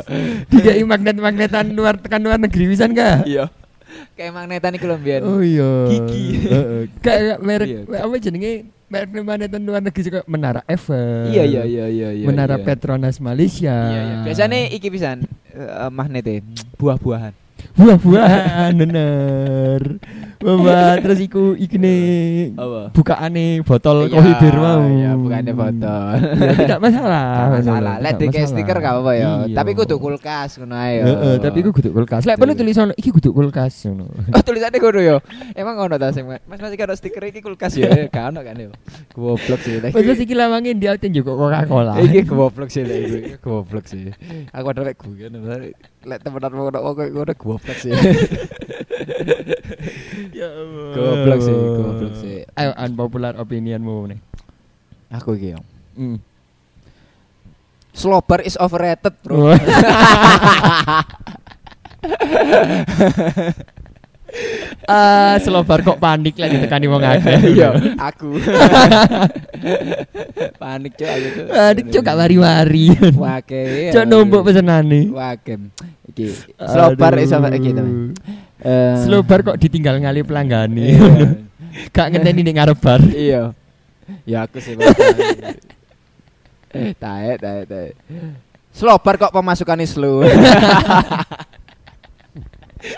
[0.45, 3.25] Dikai magnet-magnetan luar tekan luar negeri wisan ka?
[3.25, 3.49] Iya.
[4.13, 5.21] Kayak magnetan iku lho mbiyen.
[5.23, 5.71] Oh iya.
[5.89, 6.23] Gigi.
[6.47, 6.81] Heeh.
[6.99, 7.81] Kayak merek Iya.
[8.03, 8.51] apa jenenge
[8.87, 11.31] merek magnetan luar negeri juga Menara Eiffel.
[11.31, 12.25] Iya iya iya iya iya.
[12.27, 12.63] Menara iya.
[12.63, 13.73] Petronas Malaysia.
[13.73, 14.15] Iya iya.
[14.27, 16.43] Biasanya iki pisan eh, magnete
[16.79, 17.33] buah-buahan.
[17.73, 19.81] Buah-buahan bener.
[20.41, 21.93] Bawa terus iku ikine
[22.57, 22.89] Apa?
[22.89, 24.81] bukaane botol Iya, kopi bir mau.
[24.83, 26.15] Iya, bukannya botol.
[26.17, 27.25] Ya, tidak masalah.
[27.31, 27.95] Gak masalah.
[28.01, 28.49] Lek Tidak di masalah.
[28.49, 29.29] stiker gak apa-apa ya.
[29.45, 29.53] Iya.
[29.53, 30.93] Tapi kudu kulkas ngono ae.
[30.97, 31.03] ya.
[31.05, 32.25] Heeh, tapi iku kudu kulkas.
[32.25, 34.09] Lek perlu tulisan iki kudu kulkas ngono.
[34.33, 35.15] Oh tulisannya ngono ya.
[35.53, 37.93] Emang ngono ta sing Mas masih karo stiker iki kulkas ya.
[38.09, 38.73] Gak ono kan ya.
[39.13, 39.77] Goblok sih.
[39.77, 42.01] Lek Wes iki- iki lawange dia juga Coca-Cola.
[42.01, 43.17] Iki goblok sih lek iki.
[43.29, 44.09] Iki Goblok sih.
[44.49, 45.29] Aku ada lek gue
[46.01, 47.93] lek temenan mau ngono kok ngono goblok sih.
[50.31, 50.93] Ya Allah.
[50.93, 52.37] Goblok sih, goblok sih.
[52.57, 54.19] Ayo unpopular opinionmu nih.
[55.13, 55.57] Aku iki.
[55.97, 56.17] Hmm.
[57.93, 59.53] Sloper is overrated, Bro.
[64.87, 67.37] Ah, selobar kok panik lagi tekani wong akeh.
[67.55, 67.69] Iya,
[67.99, 68.39] aku.
[70.57, 71.47] Panik cok aku cok.
[71.51, 72.85] Panik cok gak mari-mari.
[73.13, 73.63] Wake.
[73.93, 75.11] Cok numpuk pesenane.
[75.11, 75.53] Wake.
[76.11, 76.25] Iki
[76.59, 78.11] sloper is overrated iki teman.
[78.61, 80.85] Eh, Selobar kok ditinggal ngali pelanggane.
[80.95, 81.09] Iya.
[81.95, 82.99] Gak ngenteni ning ngarep bar.
[82.99, 83.55] Iya.
[84.27, 84.75] Ya aku sih.
[86.99, 87.95] Tae, tae, tae.
[88.71, 90.23] Sloper kok pemasukannya slow.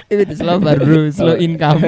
[0.08, 1.82] Itu selobar bro, slow income.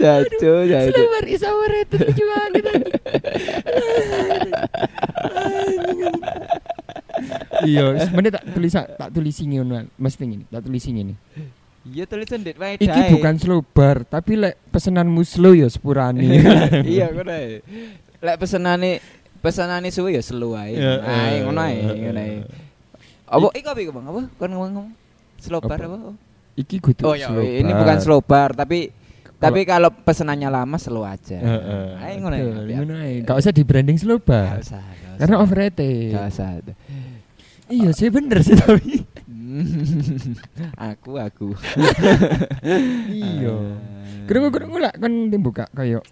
[0.00, 0.90] Jacu, jacu.
[0.92, 2.64] Selobar is overrated lucu banget.
[7.62, 11.14] Iya, sebenarnya tak tulis tak tulis ini ngono, mesti ini, tak tulis ini.
[11.82, 12.78] Iya tulisan det wae.
[12.78, 16.22] Iki bukan slow bar, tapi lek pesenanmu slow ya sepurane.
[16.86, 17.58] Iya ngono ae.
[18.22, 19.02] Lek pesenane
[19.42, 20.78] pesenane suwe ya slow ae.
[20.78, 22.34] Ya, Ae ngono ae, eh, ngono ae.
[22.38, 22.42] eh.
[23.26, 24.06] Apa iku apa iku Bang?
[24.06, 24.20] Apa?
[24.38, 24.86] Kon ngomong
[25.42, 26.14] slow bar Apa?
[26.54, 28.94] Iki kudu Oh ya, ini bukan slow bar tapi
[29.42, 31.34] tapi kalau pesenannya lama slow aja.
[31.34, 31.86] Heeh.
[31.98, 32.42] Ae ngono ae.
[32.46, 33.14] Betul, Ngono ae.
[33.26, 34.62] Gak usah di branding slow Gak bar.
[34.62, 34.82] usah.
[35.18, 36.14] Karena overrated.
[36.14, 36.48] Gak usah.
[37.66, 39.02] Iya sih bener sih tapi.
[40.94, 41.48] aku aku.
[43.10, 43.50] Iya.
[43.50, 43.74] Ah.
[44.30, 46.06] Kerungu-kerungu lah kan tim buka kayak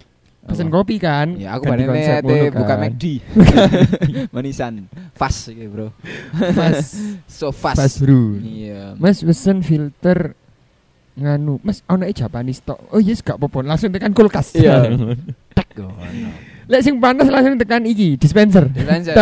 [0.46, 1.36] pesen kopi kan.
[1.36, 2.82] Ya aku Ganti bareng konsep ate ngono buka kan.
[2.88, 3.04] McD.
[4.34, 4.74] Manisan.
[5.12, 5.92] Fast iki, Bro.
[6.56, 6.96] Mas
[7.40, 7.78] So fast.
[7.78, 8.40] Fast brew.
[8.40, 8.96] Iya.
[8.96, 10.34] Mas pesen filter
[11.20, 12.80] nganu Mas ono e Japanese tok.
[12.90, 14.56] Oh yes gak apa-apa langsung tekan kulkas.
[14.56, 14.88] Iya.
[15.56, 15.76] Tek.
[16.70, 18.70] Lek sing panas langsung tekan iki dispenser.
[18.70, 19.14] Dispenser.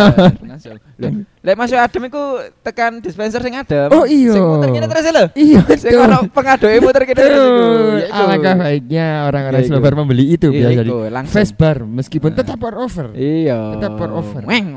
[0.45, 0.77] Langsung.
[1.01, 1.09] Lho,
[1.41, 2.23] Lek masuk adem iku
[2.61, 3.89] tekan dispenser sing adem.
[3.89, 4.37] Oh, iya.
[4.37, 5.25] Sing muter kene terus lho.
[5.33, 7.65] Iya Sing ono pengadoke muter kene terus iku.
[7.97, 9.71] Ya alangkah baiknya orang-orang Ya iku.
[9.73, 11.33] slower membeli itu Iya, biasa di iku, langsung.
[11.33, 12.37] fast bar meskipun Nah.
[12.37, 13.05] tetap pour over.
[13.11, 13.59] Iya.
[13.73, 14.41] Tetap pour over.
[14.45, 14.67] Weng.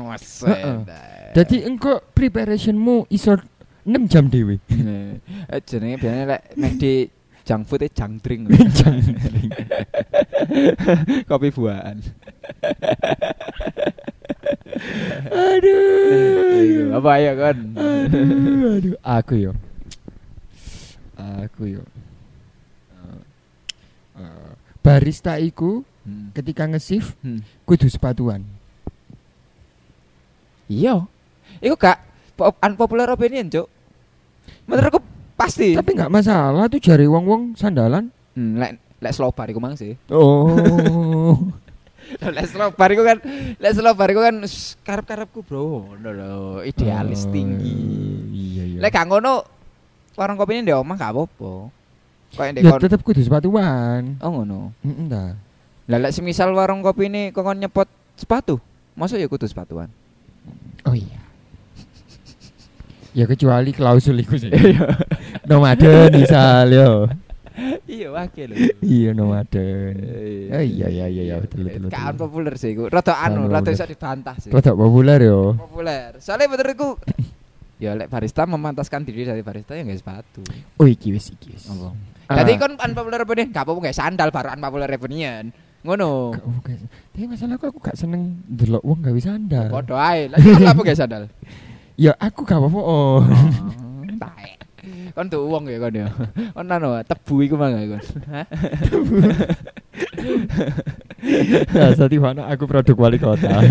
[1.33, 3.37] Jadi engko preparationmu iso
[3.83, 4.57] 6 jam dewe.
[5.53, 6.41] eh jenenge biasanya lek
[6.79, 7.05] di
[7.43, 8.47] junk food e junk drink.
[11.29, 11.97] Kopi buahan.
[15.29, 16.97] Aduh.
[16.97, 17.57] Apa ya kan?
[17.75, 18.95] aduh, aduh.
[18.99, 19.51] Aku yo.
[21.15, 21.83] Aku yo.
[22.93, 23.19] Eh,
[24.19, 26.35] eh, barista iku Hmm.
[26.35, 27.39] ketika nge-shift Hmm.
[27.63, 28.43] kudu sepatuan.
[30.67, 31.07] Iya.
[31.59, 32.03] Iku gak
[32.35, 33.71] po- unpopular opinion, Cuk.
[34.67, 34.99] Menurutku
[35.43, 35.69] pasti.
[35.75, 38.07] Tapi nggak masalah tuh jari wong-wong sandalan.
[38.33, 39.99] Hmm, lek lek slow bar iku mang sih.
[40.09, 41.35] Oh.
[42.35, 43.17] lek slow bar iku kan
[43.59, 44.35] lek slow bar iku kan
[44.87, 45.93] karep-karepku, Bro.
[45.93, 46.33] Ngono lho,
[46.63, 47.75] idealis Oh, tinggi.
[48.31, 48.79] Iya iya.
[48.79, 49.43] Lek gak ngono
[50.15, 51.53] warung kopi di omah gak apa-apa.
[52.33, 54.17] Kok ndek ya kon tetap kudu sepatuan.
[54.23, 54.73] Oh ngono.
[54.81, 55.31] Heeh dah.
[55.91, 58.57] Lah lek semisal warung kopi ini kokon nyepot sepatu,
[58.95, 59.91] masa ya kudu sepatuan.
[60.83, 61.22] Oh iya.
[63.13, 64.49] Ya kecuali klausul iku sih.
[64.49, 64.89] Iya.
[65.49, 67.07] Nomaden misal yo.
[67.85, 68.57] Iya wakil lho.
[68.81, 69.93] Iya nomaden.
[70.49, 71.93] Oh iya iya iya iya betul betul.
[71.93, 72.89] Kan populer sih iku.
[72.89, 73.77] Rada anu, rada populer.
[73.77, 74.49] iso dibantah sih.
[74.49, 75.53] Rada populer yo.
[75.53, 76.17] Populer.
[76.17, 76.97] Soalnya menurutku
[77.77, 80.41] ya lek barista memantaskan diri dari barista ya nggak sepatu.
[80.81, 81.69] Oh iki wis iki wis.
[81.69, 81.93] Apa?
[82.25, 82.41] Ah.
[82.41, 85.53] Jadi kan unpopular opinion, gak apa-apa nggak sandal baru unpopular opinion.
[85.83, 86.31] Ngono.
[87.11, 89.67] Tapi masalahku aku gak seneng delok wong gawe sandal.
[89.69, 90.31] Podo ae.
[90.31, 91.23] Lah kan apa nggak sandal?
[91.93, 92.79] Ya aku gak apa-apa.
[92.81, 93.21] Oh.
[95.13, 96.09] Kon tuh uang ya kon ya.
[96.57, 98.03] Kon anu tebu iku mangga kon.
[98.33, 98.45] Hah?
[101.69, 103.61] Ya, jadi mana aku produk wali kota.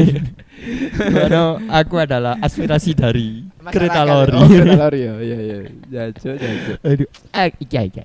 [1.11, 3.43] Mana aku adalah aspirasi dari
[3.75, 4.31] kereta Masyarakat.
[4.31, 4.39] lori.
[4.39, 5.15] Oh, kereta lori ya.
[5.19, 5.57] Iya iya.
[5.91, 6.73] Jajo jajo.
[6.87, 8.05] Aduh, ah, iki iki.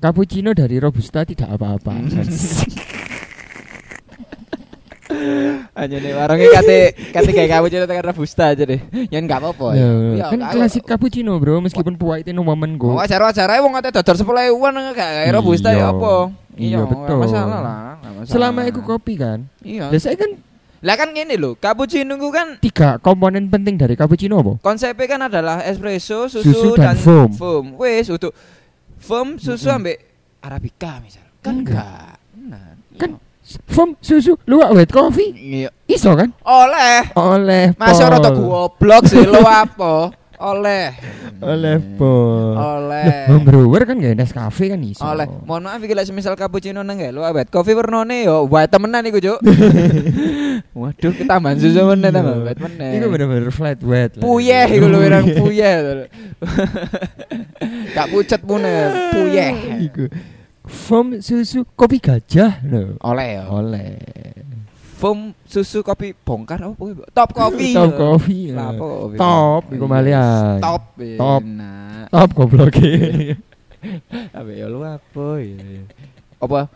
[0.00, 1.98] Cappuccino dari robusta tidak apa-apa.
[5.72, 6.78] Hanya nih warungnya kate
[7.10, 8.80] kate kayak kamu cerita tekan robusta aja deh.
[9.08, 9.68] Yang nggak apa-apa.
[9.72, 12.94] Ya, Ya, kan nggak klasik cappuccino, Bro, meskipun puwaite no momen go.
[12.94, 15.78] Oh, acara-acara wong kate dodor 10 ewan gak kayak robusta Iya.
[15.78, 16.14] ya apa?
[16.52, 17.16] Iya, nggak betul.
[17.18, 17.78] masalah lah.
[18.00, 18.26] masalah.
[18.26, 19.38] Selama iku kopi kan.
[19.60, 19.88] Iya.
[19.88, 20.30] Lah saya kan
[20.80, 24.56] Lah kan ngene lho, cappuccino ku kan Tiga komponen penting dari cappuccino apa?
[24.60, 27.76] konsepnya kan adalah espresso, susu, Susu dan foam.
[27.76, 28.32] Wes untuk
[28.96, 29.76] foam, susu Mm-mm.
[29.76, 29.96] ambek
[30.40, 31.20] arabica misal.
[31.38, 32.16] Kan Enggak.
[32.32, 32.48] enggak.
[32.48, 33.10] Nah, Kan
[33.66, 35.34] Foam, susu, luwak white coffee.
[35.34, 35.68] iya.
[35.84, 36.30] Iso kan?
[36.42, 37.10] Oleh.
[37.18, 38.12] Oleh Masuk pol.
[38.14, 40.14] rada goblok sih lo apa?
[40.40, 40.94] Oleh.
[41.42, 42.56] Oleh pol.
[42.56, 43.28] Oleh.
[43.28, 45.02] Home brewer kan gak Nescafe kan iso.
[45.02, 45.26] Oleh.
[45.44, 47.50] Mohon maaf iki lek semisal cappuccino nang lo abet.
[47.50, 49.38] Kopi warnane yo white temenan iku, Cuk.
[50.80, 52.90] Waduh, ketambahan susu meneh tambah white meneh.
[52.96, 54.08] Iku bener-bener flat lah.
[54.16, 55.74] Puyeh iku lho wirang puyeh.
[57.92, 58.74] Gak pucet mune,
[59.12, 59.52] puyeh.
[59.90, 60.04] Iku.
[60.70, 62.94] Foam, susu, kopi gajah lho.
[63.02, 63.44] Oleh ya.
[63.50, 63.98] Oleh.
[65.00, 66.84] Foam susu kopi bongkar apa?
[67.10, 67.74] Top kopi.
[67.78, 68.54] Top kopi.
[68.54, 69.16] Lah apa kopi?
[69.18, 70.62] Top, iku malian.
[70.62, 70.94] Top.
[70.94, 71.42] Top.
[71.42, 72.76] Nah, Top goblok.
[74.38, 75.56] apa ya lu apa ya?
[76.38, 76.70] Apa?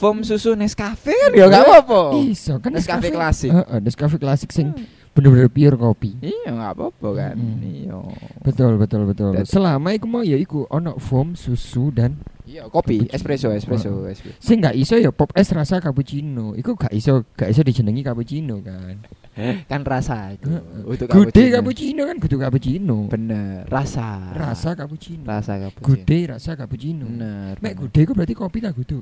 [0.00, 2.16] Foam susu Nescafe kan ya gak apa-apa.
[2.16, 3.52] Iso kan Nescafe klasik.
[3.52, 4.72] Heeh, Nescafe klasik sing
[5.12, 6.16] bener-bener pure kopi.
[6.24, 7.34] Iya gak apa-apa kan.
[7.36, 7.60] Mm.
[7.60, 8.00] Iya.
[8.40, 9.36] Betul, betul, betul.
[9.44, 12.16] Selama iku mau ya iku ono foam, susu dan
[12.50, 14.34] Iya, kopi, espresso, espresso, espresso.
[14.42, 16.58] sing gak iso ya pop es rasa cappuccino.
[16.58, 18.98] Iku gak iso, gak iso dijenengi cappuccino kan.
[19.70, 20.50] Kan rasa itu.
[20.82, 23.06] Untuk Gude cappuccino kan kudu cappuccino.
[23.06, 24.34] Bener, rasa.
[24.34, 25.22] Rasa cappuccino.
[25.22, 25.86] rasa cappuccino.
[25.86, 27.06] Gude rasa cappuccino.
[27.06, 27.54] Bener.
[27.62, 28.98] Mek gude iku berarti kopi tak kudu.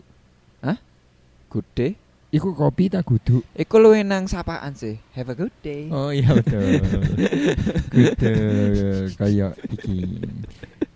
[1.49, 1.96] Gude.
[2.28, 3.40] Iku kopi tak kudu.
[3.57, 5.01] Iku luwih nang sapaan sih.
[5.16, 5.88] Have a good day.
[5.88, 6.61] Oh iya betul.
[7.96, 8.34] Gude
[9.16, 10.20] kayak iki.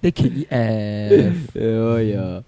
[0.03, 1.55] TGIF.
[1.63, 2.43] Oh iya.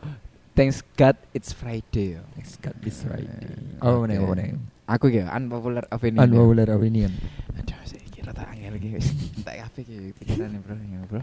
[0.59, 2.19] Thanks God it's Friday.
[2.35, 3.55] Next cut this Friday.
[3.79, 4.11] Oh, Oke.
[4.11, 4.59] nih, oh, nih.
[4.91, 6.19] Aku ya unpopular opinion.
[6.19, 6.27] ya.
[6.27, 7.11] Unpopular opinion.
[7.55, 8.89] Aduh, saya kira tak angel lagi.
[8.99, 9.07] wis.
[9.47, 11.23] Tak kafe ki pikirannya bro, ya bro.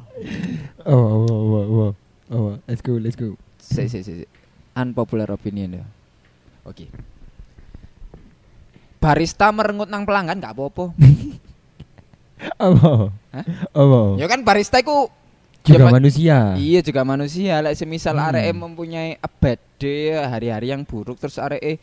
[0.88, 1.92] Oh, oh, oh, oh, oh,
[2.32, 2.52] oh.
[2.64, 3.36] Let's go, let's go.
[3.60, 4.26] Si, si, si, si.
[4.72, 5.86] Unpopular opinion ya.
[6.64, 6.88] Oke.
[9.04, 10.96] Barista merengut nang pelanggan gak apa-apa.
[12.72, 13.14] Apa?
[13.14, 13.46] Hah?
[13.70, 14.00] Apa?
[14.18, 15.14] ya kan barista iku
[15.62, 16.58] Juga manusia.
[16.58, 17.62] Iya juga manusia.
[17.62, 18.28] Lek semisal Hmm.
[18.34, 21.78] arek mempunyai a bad day, hari-hari yang buruk terus arek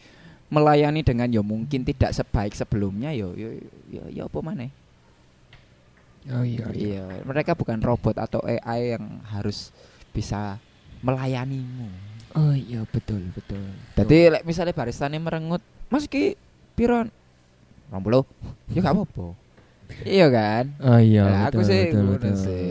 [0.48, 3.52] melayani dengan ya mungkin tidak sebaik sebelumnya yo yo
[3.92, 4.70] yo, yo apa maneh?
[6.28, 7.04] Oh iya, iya.
[7.08, 9.72] Iya, mereka bukan robot atau AI yang harus
[10.12, 10.60] bisa
[11.00, 11.88] melayanimu.
[12.36, 13.62] Oh iya, betul, betul.
[13.96, 16.36] Jadi lek misalnya baristane merengut, Mas ki
[16.76, 17.08] piron?
[17.88, 18.28] 20.
[18.76, 19.32] Ya gak apa-apa.
[20.04, 20.64] Iya kan?
[20.78, 22.34] Oh iya, Lah, betul, aku sih betul, ngono betul.
[22.36, 22.66] sih.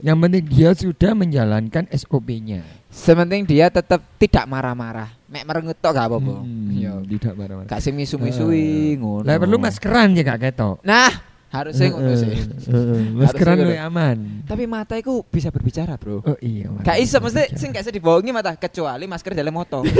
[0.00, 2.60] Yang penting dia sudah menjalankan SOP-nya.
[2.88, 5.12] Sementing dia tetap tidak marah-marah.
[5.26, 6.34] Mek merengut tok gak apa-apa.
[6.40, 6.92] Hmm, Iya.
[7.04, 7.68] tidak marah-marah.
[7.68, 9.22] Gak sing misu-misui ngono.
[9.22, 10.80] Lah perlu maskeran ya gak ketok.
[10.80, 11.12] Nah,
[11.50, 12.34] harusnya ngono Heeh, sih.
[12.66, 14.16] heeh, Maskeran Harusnya lebih aman.
[14.44, 16.24] Tapi mata iku bisa berbicara, Bro.
[16.24, 16.72] Oh iya.
[16.80, 19.84] Gak iso mesti sing gak iso dibohongi mata kecuali masker dalam moto.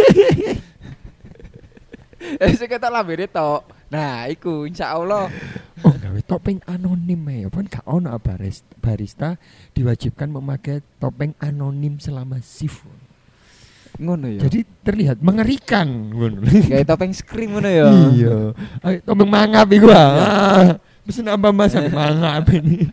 [2.17, 3.76] Eh sing ketok lambene tok.
[3.87, 5.31] Nah, iku insya Allah
[5.81, 7.47] Oh, gawe topeng anonim ya.
[7.47, 9.39] Pun gak ono baris- barista
[9.71, 12.83] diwajibkan memakai topeng anonim selama shift.
[13.97, 14.45] ngono ya.
[14.45, 16.45] Jadi terlihat mengerikan ngono.
[16.69, 17.89] kayak topeng scream ngono ya.
[18.13, 18.37] Iya.
[18.83, 20.77] Ayo topeng mangap iku ah.
[21.07, 22.91] Mesti nambah mas mangap ini.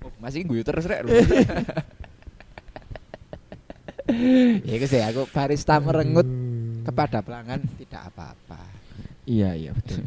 [0.00, 1.04] Oh, Masih guyu terus rek.
[1.04, 1.12] lho.
[4.66, 6.26] Ya iku sih aku barista merengut
[6.82, 8.58] kepada pelanggan tidak apa-apa.
[9.24, 10.00] Iya, iya betul.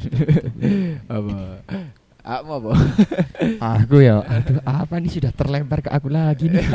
[1.11, 1.31] Apa?
[2.23, 2.71] Apa apa?
[3.75, 6.63] aku ya, aduh apa nih sudah terlempar ke aku lagi nih.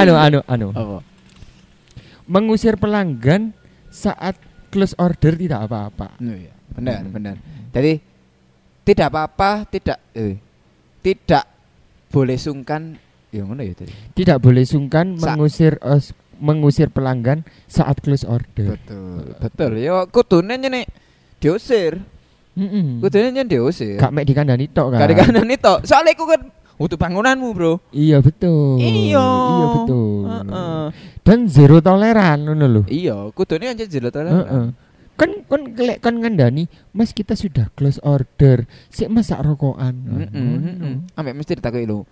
[0.00, 0.68] anu, anu, anu.
[0.72, 0.98] Apa?
[2.24, 3.52] Mengusir pelanggan
[3.92, 4.40] saat
[4.72, 6.16] close order tidak apa-apa.
[6.16, 6.52] Oh, iya.
[6.74, 7.36] Benar, benar.
[7.70, 8.00] Jadi
[8.82, 10.40] tidak apa-apa, tidak eh,
[11.04, 11.44] tidak
[12.08, 12.96] boleh sungkan
[13.28, 13.92] ya ngono ya tadi.
[14.16, 18.78] Tidak boleh sungkan Sa- mengusir os- mengusir pelanggan saat close order.
[18.78, 19.34] Betul.
[19.38, 19.72] Betul.
[19.78, 20.88] Ya kudune nyene
[21.38, 22.00] diusir.
[22.54, 23.02] Mm-mm.
[23.02, 23.98] Kudune nyene diusir.
[23.98, 25.02] Gak mek dikandani tok kan.
[25.02, 25.74] Gak dikanan itu.
[25.86, 26.40] Soalnya aku kan
[26.74, 27.78] untuk bangunanmu, Bro.
[27.94, 28.82] Iya betul.
[28.82, 29.22] Iya.
[29.30, 30.26] Iya betul.
[30.26, 30.84] Heeh.
[31.22, 32.82] Dan zero toleran ngono lho.
[32.90, 34.66] Iya, kudune aja jelo Heeh.
[35.14, 38.66] Kan kan kelek kan ngandani, Mas kita sudah close order.
[38.90, 39.94] Sik masak rokokan.
[39.94, 41.06] Ngono.
[41.14, 42.02] Ambek mesti ditakoki lho.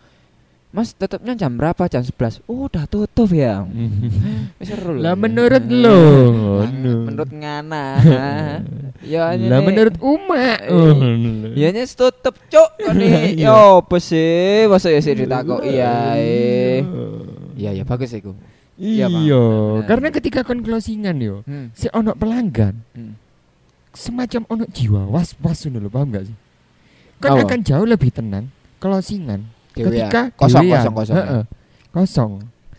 [0.73, 1.85] Mas tetapnya jam berapa?
[1.85, 2.41] Jam 11.
[2.49, 3.61] Oh, udah tutup ya.
[4.59, 4.97] Wis seru.
[4.97, 6.01] Lah menurut lo
[6.65, 8.01] menurut ngana.
[9.05, 10.57] ya Lah menurut Uma.
[11.53, 13.37] Ya nyes tutup cuk kene.
[13.37, 13.53] Iya.
[13.53, 14.65] Yo apa sih?
[14.65, 16.81] Masa ya sih ditakoki iya eh.
[17.53, 18.33] Iya ya bagus iku.
[18.81, 19.13] Iya.
[19.13, 19.45] Iya,
[19.85, 21.69] karena ketika kon closingan yo, Hmm.
[21.77, 23.15] si ono pelanggan Hmm.
[23.93, 26.37] semacam ono jiwa was-was lho, paham gak sih?
[27.23, 27.45] Apa?
[27.47, 28.49] akan jauh lebih tenang
[28.81, 30.09] closingan Dewean.
[30.09, 30.81] ketika kosong dewean.
[30.81, 31.17] kosong kosong.
[31.17, 31.43] Heeh.
[31.93, 32.33] Kosong.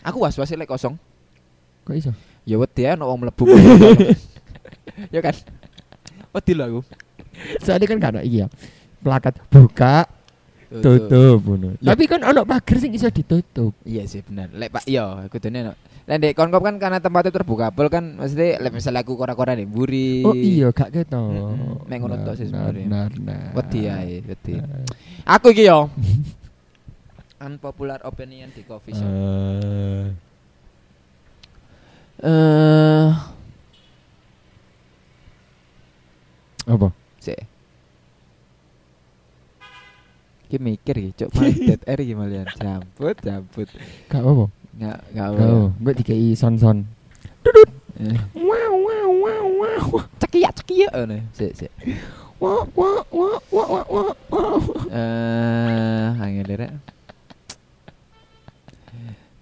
[0.03, 0.95] Aku was-was lek kosong.
[1.83, 2.11] Kok iso?
[2.43, 3.43] Ya wedi ae ono wong mlebu.
[5.13, 5.35] ya kan.
[6.33, 6.81] Wedi lho aku.
[7.63, 8.45] Soalnya kan gak ada iya.
[9.03, 10.07] Plakat buka,
[10.81, 11.75] tutup ngono.
[11.83, 11.93] Ya.
[11.93, 13.75] Tapi kan ono pagar sing iso ditutup.
[13.83, 14.49] Iya sih bener.
[14.55, 15.73] Lek Pak iya kudune no.
[16.03, 19.67] Lek ndek konkop kan karena tempatnya terbuka bel kan mesti lek misalnya aku kora-kora nih
[19.67, 20.23] buri.
[20.23, 21.21] Oh iya gak keto.
[21.85, 22.85] Mek ngono tok sih sebenarnya.
[22.87, 23.51] Nah.
[23.55, 24.59] Wedi ae, wedi.
[25.27, 25.87] Aku iki yo.
[27.43, 29.03] Unpopular opinion di coffee shop.
[29.03, 30.05] Eh,
[32.23, 33.09] Eh,
[36.63, 36.87] apa?
[37.19, 37.35] sik.
[40.47, 41.35] Ki mikir iki, cuk
[41.67, 42.47] dead air iki malian.
[42.55, 43.67] Jambut, jambut.
[44.07, 44.45] Gak apa?
[44.79, 45.67] Enggak, enggak Gak apa.
[45.83, 46.87] Gue dikei son-son.
[47.99, 49.83] Eh, Wow wow wow wow.
[50.23, 51.19] Cekiyak, cekiyak ngono.
[51.35, 51.71] Sik, sik.
[52.39, 54.11] Wah wah wah wah wah wah.
[54.31, 54.55] wah.
[54.95, 56.71] Eh, angel rek.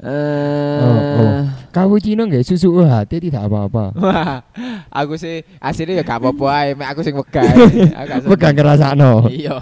[0.02, 1.30] Oh, oh.
[1.30, 3.94] Eh, Cappuccino nggak susu UHT tidak apa-apa.
[5.06, 7.46] Aku sih aslinya ya gak apa-apa ae, mek aku sing wegah.
[8.18, 9.30] Aku gak ngerasakno.
[9.30, 9.62] Iya.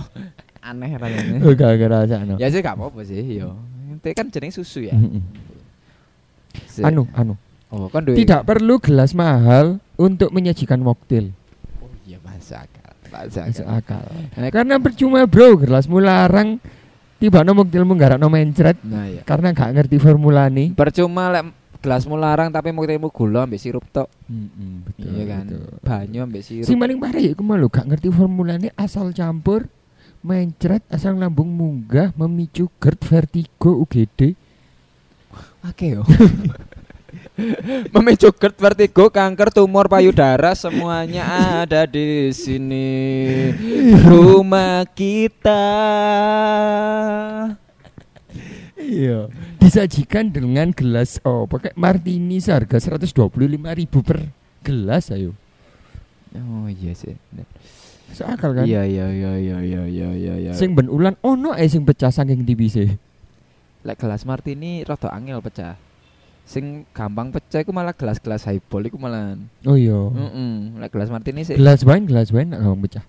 [0.63, 1.37] Aneh rasanya.
[1.45, 2.33] Bukan ngerasakno.
[2.39, 3.51] Ya sih gak apa-apa sih, iya.
[3.99, 4.95] Itu kan jeneng susu ya.
[6.71, 6.87] Sik.
[6.87, 7.35] Anu anu.
[7.69, 8.17] oh kan duwe.
[8.17, 11.35] Tidak perlu gelas mahal untuk menyajikan mocktail.
[11.83, 12.89] Oh iya masuk akal.
[13.11, 14.07] Masuk Masuk akal.
[14.49, 16.57] Karena percuma bro, gelasmu larang
[17.19, 19.21] tiba no mocktailmu nggak no mencret Nah iya.
[19.27, 20.71] karena gak ngerti formula nih.
[20.73, 24.07] Percuma lek gelasmu larang tapi mau ketemu gula ambek sirup tok.
[24.87, 25.45] betul, Iya kan.
[25.83, 26.67] Banyu ambek sirup.
[26.67, 29.67] Si paling parah ya malu gak ngerti formulanya asal campur
[30.19, 34.35] mencret asal lambung munggah memicu GERD vertigo UGD
[35.67, 36.03] Oke yo.
[37.93, 41.23] Memicu GERD, vertigo, kanker, tumor payudara semuanya
[41.63, 42.89] ada di sini.
[44.03, 45.65] Rumah kita.
[48.79, 49.29] Iya.
[49.59, 53.27] Disajikan dengan gelas oh pakai martini seharga 125.000
[54.01, 54.19] per
[54.65, 55.35] gelas ayo.
[56.33, 57.13] Oh iya sih.
[58.09, 58.65] Masuk akal kan?
[58.65, 60.51] Iya iya iya iya iya iya iya iya.
[60.57, 62.97] Sing ben ulan ono ae sing pecah saking tipise.
[63.79, 65.79] lek gelas martini rada angel pecah.
[66.49, 69.37] Sing gampang pecah iku malah gelas-gelas highball iku malah.
[69.69, 69.93] Oh iya.
[69.93, 71.53] Heeh, lek gelas martini sih.
[71.53, 73.03] Gelas wine, gelas wine gak gampang pecah.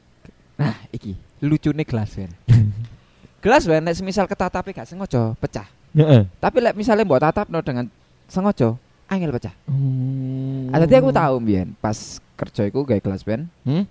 [0.61, 2.37] Nah, iki lucune gelas wine.
[3.45, 5.65] gelas wine nek semisal ketatape gak sengaja pecah.
[5.97, 6.29] Heeh.
[6.37, 7.89] Tapi lek misalnya mbok tatapno dengan
[8.29, 8.77] sengaja
[9.09, 9.57] angel pecah.
[9.65, 10.69] Hmm.
[10.69, 13.89] Tadi aku tahu mbiyen pas kerja iku gawe gelas wine, Hmm?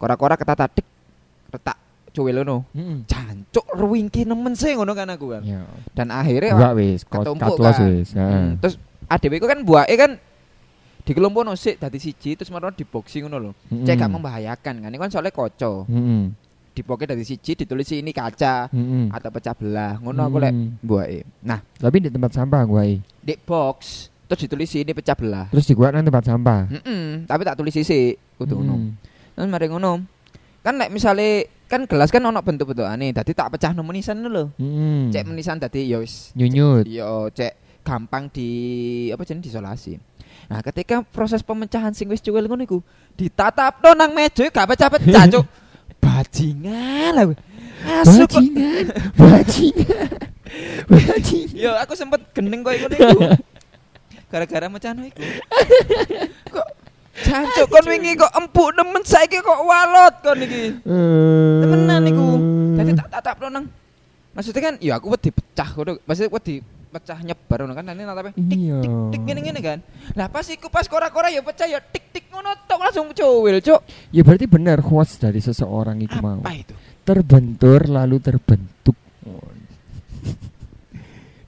[0.00, 0.86] kora-kora ketata dik
[1.52, 1.76] retak
[2.10, 2.66] cuwil ngono.
[2.72, 3.06] Heeh.
[3.06, 5.42] Jancuk ruwingki nemen sih ngono kan aku kan.
[5.42, 5.62] Ya.
[5.92, 7.74] Dan akhirnya Enggak wis, ketumpuk kan.
[7.86, 8.08] wis.
[8.12, 8.74] Hmm, terus
[9.06, 10.12] adewe iku kan buake kan
[11.00, 13.52] dikelompono sik dadi siji terus marono di boxing ngono lho.
[13.82, 14.88] Cek gak membahayakan kan.
[14.88, 15.88] Ini kan soalnya koco.
[16.70, 19.10] Di boke dari siji ditulis ini kaca Heeh.
[19.10, 19.98] atau pecah belah.
[19.98, 20.78] Ngono aku lek Hmm.
[20.80, 21.26] buake.
[21.42, 22.86] Nah, Tapi di tempat sampah gua
[23.20, 25.50] di box terus ditulis ini pecah belah.
[25.50, 26.70] Terus di gua nang tempat sampah.
[26.70, 28.74] Heeh, tapi tak tulis sisi kudu ngono.
[28.78, 28.90] Hmm.
[29.34, 29.92] Terus mari ngono.
[30.60, 34.50] Kan lek misale kan gelas kan ono bentuk-bentukane, dadi tak pecah no menisan lho.
[34.58, 35.08] Hmm.
[35.14, 36.84] Cek menisan dadi ya wis nyunyut.
[36.84, 38.48] yo cek gampang di
[39.14, 39.96] apa jenenge disolasi.
[40.50, 42.78] Nah, ketika proses pemecahan sing wis cuwil ngono iku
[43.14, 45.46] ditatapno nang meja gak pecah-pecah, Cuk.
[46.02, 47.34] Bajingan aku.
[47.80, 48.40] Asu kok.
[48.40, 48.86] Bajingan,
[49.16, 50.10] bajingan,
[50.90, 51.56] bajingan.
[51.56, 53.20] Yo aku sempet koyo ngono iku.
[54.30, 55.22] Gara-gara mecahno iku.
[56.50, 56.66] kok
[57.10, 60.78] Jancuk kon wingi kok empuk nemen saiki kok walot kon iki.
[61.60, 62.26] Temenan iku.
[62.78, 63.66] Dadi tak tatapno nang
[64.30, 65.98] Maksudnya kan ya aku wedi pecah ngono.
[66.06, 66.54] Maksudnya wedi
[66.90, 68.78] pecah nyebar ngono kan nanti natape tik Iya.
[68.82, 69.78] tik tik ngene-ngene kan.
[70.14, 73.80] Lah pas iku pas kora-kora ya pecah ya tik tik ngono tok langsung cuwil, Cuk.
[74.14, 76.40] Ya berarti benar kuas dari seseorang itu mau.
[76.46, 76.74] Apa itu?
[77.02, 78.94] Terbentur lalu terbentuk.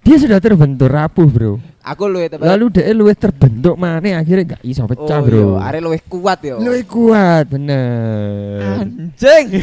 [0.02, 1.62] Dia sudah terbentur rapuh, Bro.
[1.82, 2.46] Aku luwe temen.
[2.46, 5.58] Lalu dia luwih terbentuk mana akhirnya gak iso pecah, oh, Bro.
[5.58, 6.62] iya, are luwih kuat yo.
[6.62, 8.86] Luwih kuat, bener.
[8.86, 9.46] Anjing.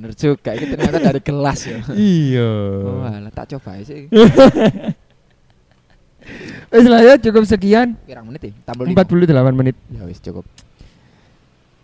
[0.00, 1.76] Bener juga, ini ternyata dari gelas ya.
[1.92, 2.48] iya.
[2.88, 4.08] Oh, alah tak coba sih.
[6.72, 7.92] Wis lah ya cukup sekian.
[8.08, 8.52] Pirang menit ya?
[8.64, 9.04] Tambah lima.
[9.04, 9.76] 48 menit.
[9.92, 10.46] Ya wis cukup.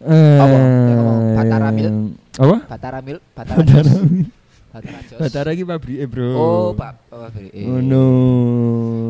[0.01, 0.57] Eh, Apa?
[0.57, 1.03] Ya,
[1.35, 2.15] Batara Mil.
[2.37, 2.57] Apa?
[2.69, 3.93] Batara mil, batara Batara.
[5.17, 6.29] Batara iki pabrike, Bro.
[6.37, 6.77] Oh.
[6.77, 7.65] Oh, eh.
[7.65, 8.05] Oh no.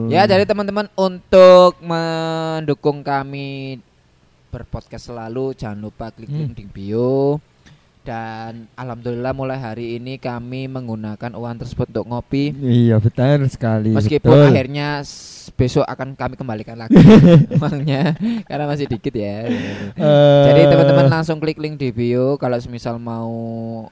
[0.08, 3.78] Ya, jadi teman-teman untuk mendukung kami
[4.48, 6.48] berpodcast selalu jangan lupa klik Hmm.
[6.48, 7.38] link di bio.
[8.00, 12.54] Dan alhamdulillah mulai hari ini kami menggunakan uang tersebut untuk ngopi.
[12.54, 13.90] Iya benar sekali.
[13.90, 14.46] Meskipun betul.
[14.46, 15.02] akhirnya
[15.52, 16.94] besok akan kami kembalikan lagi
[17.58, 18.14] uangnya
[18.46, 19.50] karena masih dikit ya.
[19.50, 23.34] Eh, Jadi teman-teman langsung klik link di bio kalau semisal mau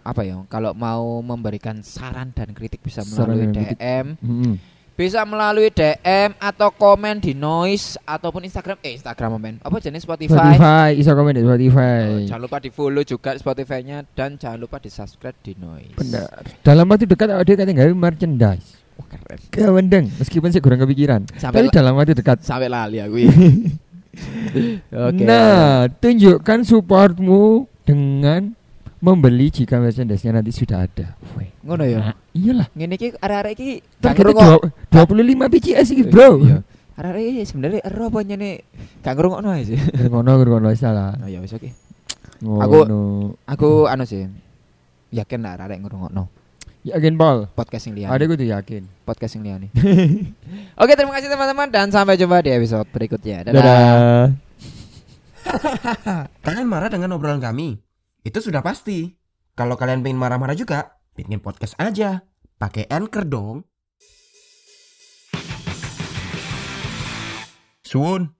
[0.06, 0.46] apa ya?
[0.46, 3.50] Kalau mau memberikan saran dan kritik bisa melalui.
[3.50, 4.54] DM Mm-mm.
[4.94, 10.54] Bisa melalui DM atau komen di Noise ataupun Instagram eh Instagram men apa jenis Spotify,
[10.54, 12.22] Spotify, iso komen di Oh, Spotify.
[12.24, 16.46] jangan lupa di follow juga Spotify-nya dan jangan lupa di subscribe di Noise Benar.
[16.62, 18.78] Dalam waktu dekat ada kata nggak merchandise.
[18.94, 21.26] Wah, keren Kewendeng, meskipun saya kurang kepikiran.
[21.34, 22.38] Sampai Tapi dalam waktu dekat.
[22.40, 23.18] sampai lali aku
[25.10, 25.22] Oke.
[25.26, 28.54] Nah, tunjukkan supportmu dengan
[29.04, 31.12] membeli jika merchandise-nya nanti sudah ada.
[31.36, 31.52] Weh.
[31.60, 31.98] ngono ya.
[32.00, 32.68] Nah, iyalah.
[32.72, 36.40] Ngene iki arek-arek iki dua- 25 BCS iki, Bro.
[36.40, 36.64] Iya.
[36.96, 38.64] Arek-arek iki sebenarnya ero apa nyene
[39.04, 39.76] gak ngrungokno ae sih.
[40.12, 41.12] Ngono ngono salah.
[41.20, 41.68] Oh ya wis oke.
[42.40, 43.36] Ngono.
[43.44, 44.24] Aku anu sih
[45.12, 46.44] yakin lah arek ngrungokno
[46.84, 47.48] Yakin Paul.
[47.56, 48.12] podcast yang liane.
[48.12, 48.82] Ada gue tuh yakin.
[49.08, 49.72] podcast yang liane.
[50.84, 53.48] Oke, terima kasih teman-teman dan sampai jumpa di episode berikutnya.
[53.48, 53.56] Dadah.
[53.56, 54.24] Dadah.
[56.44, 57.80] Kalian marah dengan obrolan kami?
[58.24, 59.20] Itu sudah pasti.
[59.52, 62.24] Kalau kalian pengen marah-marah juga, bikin podcast aja.
[62.56, 63.68] Pakai Anchor dong.
[67.84, 68.32] Sun.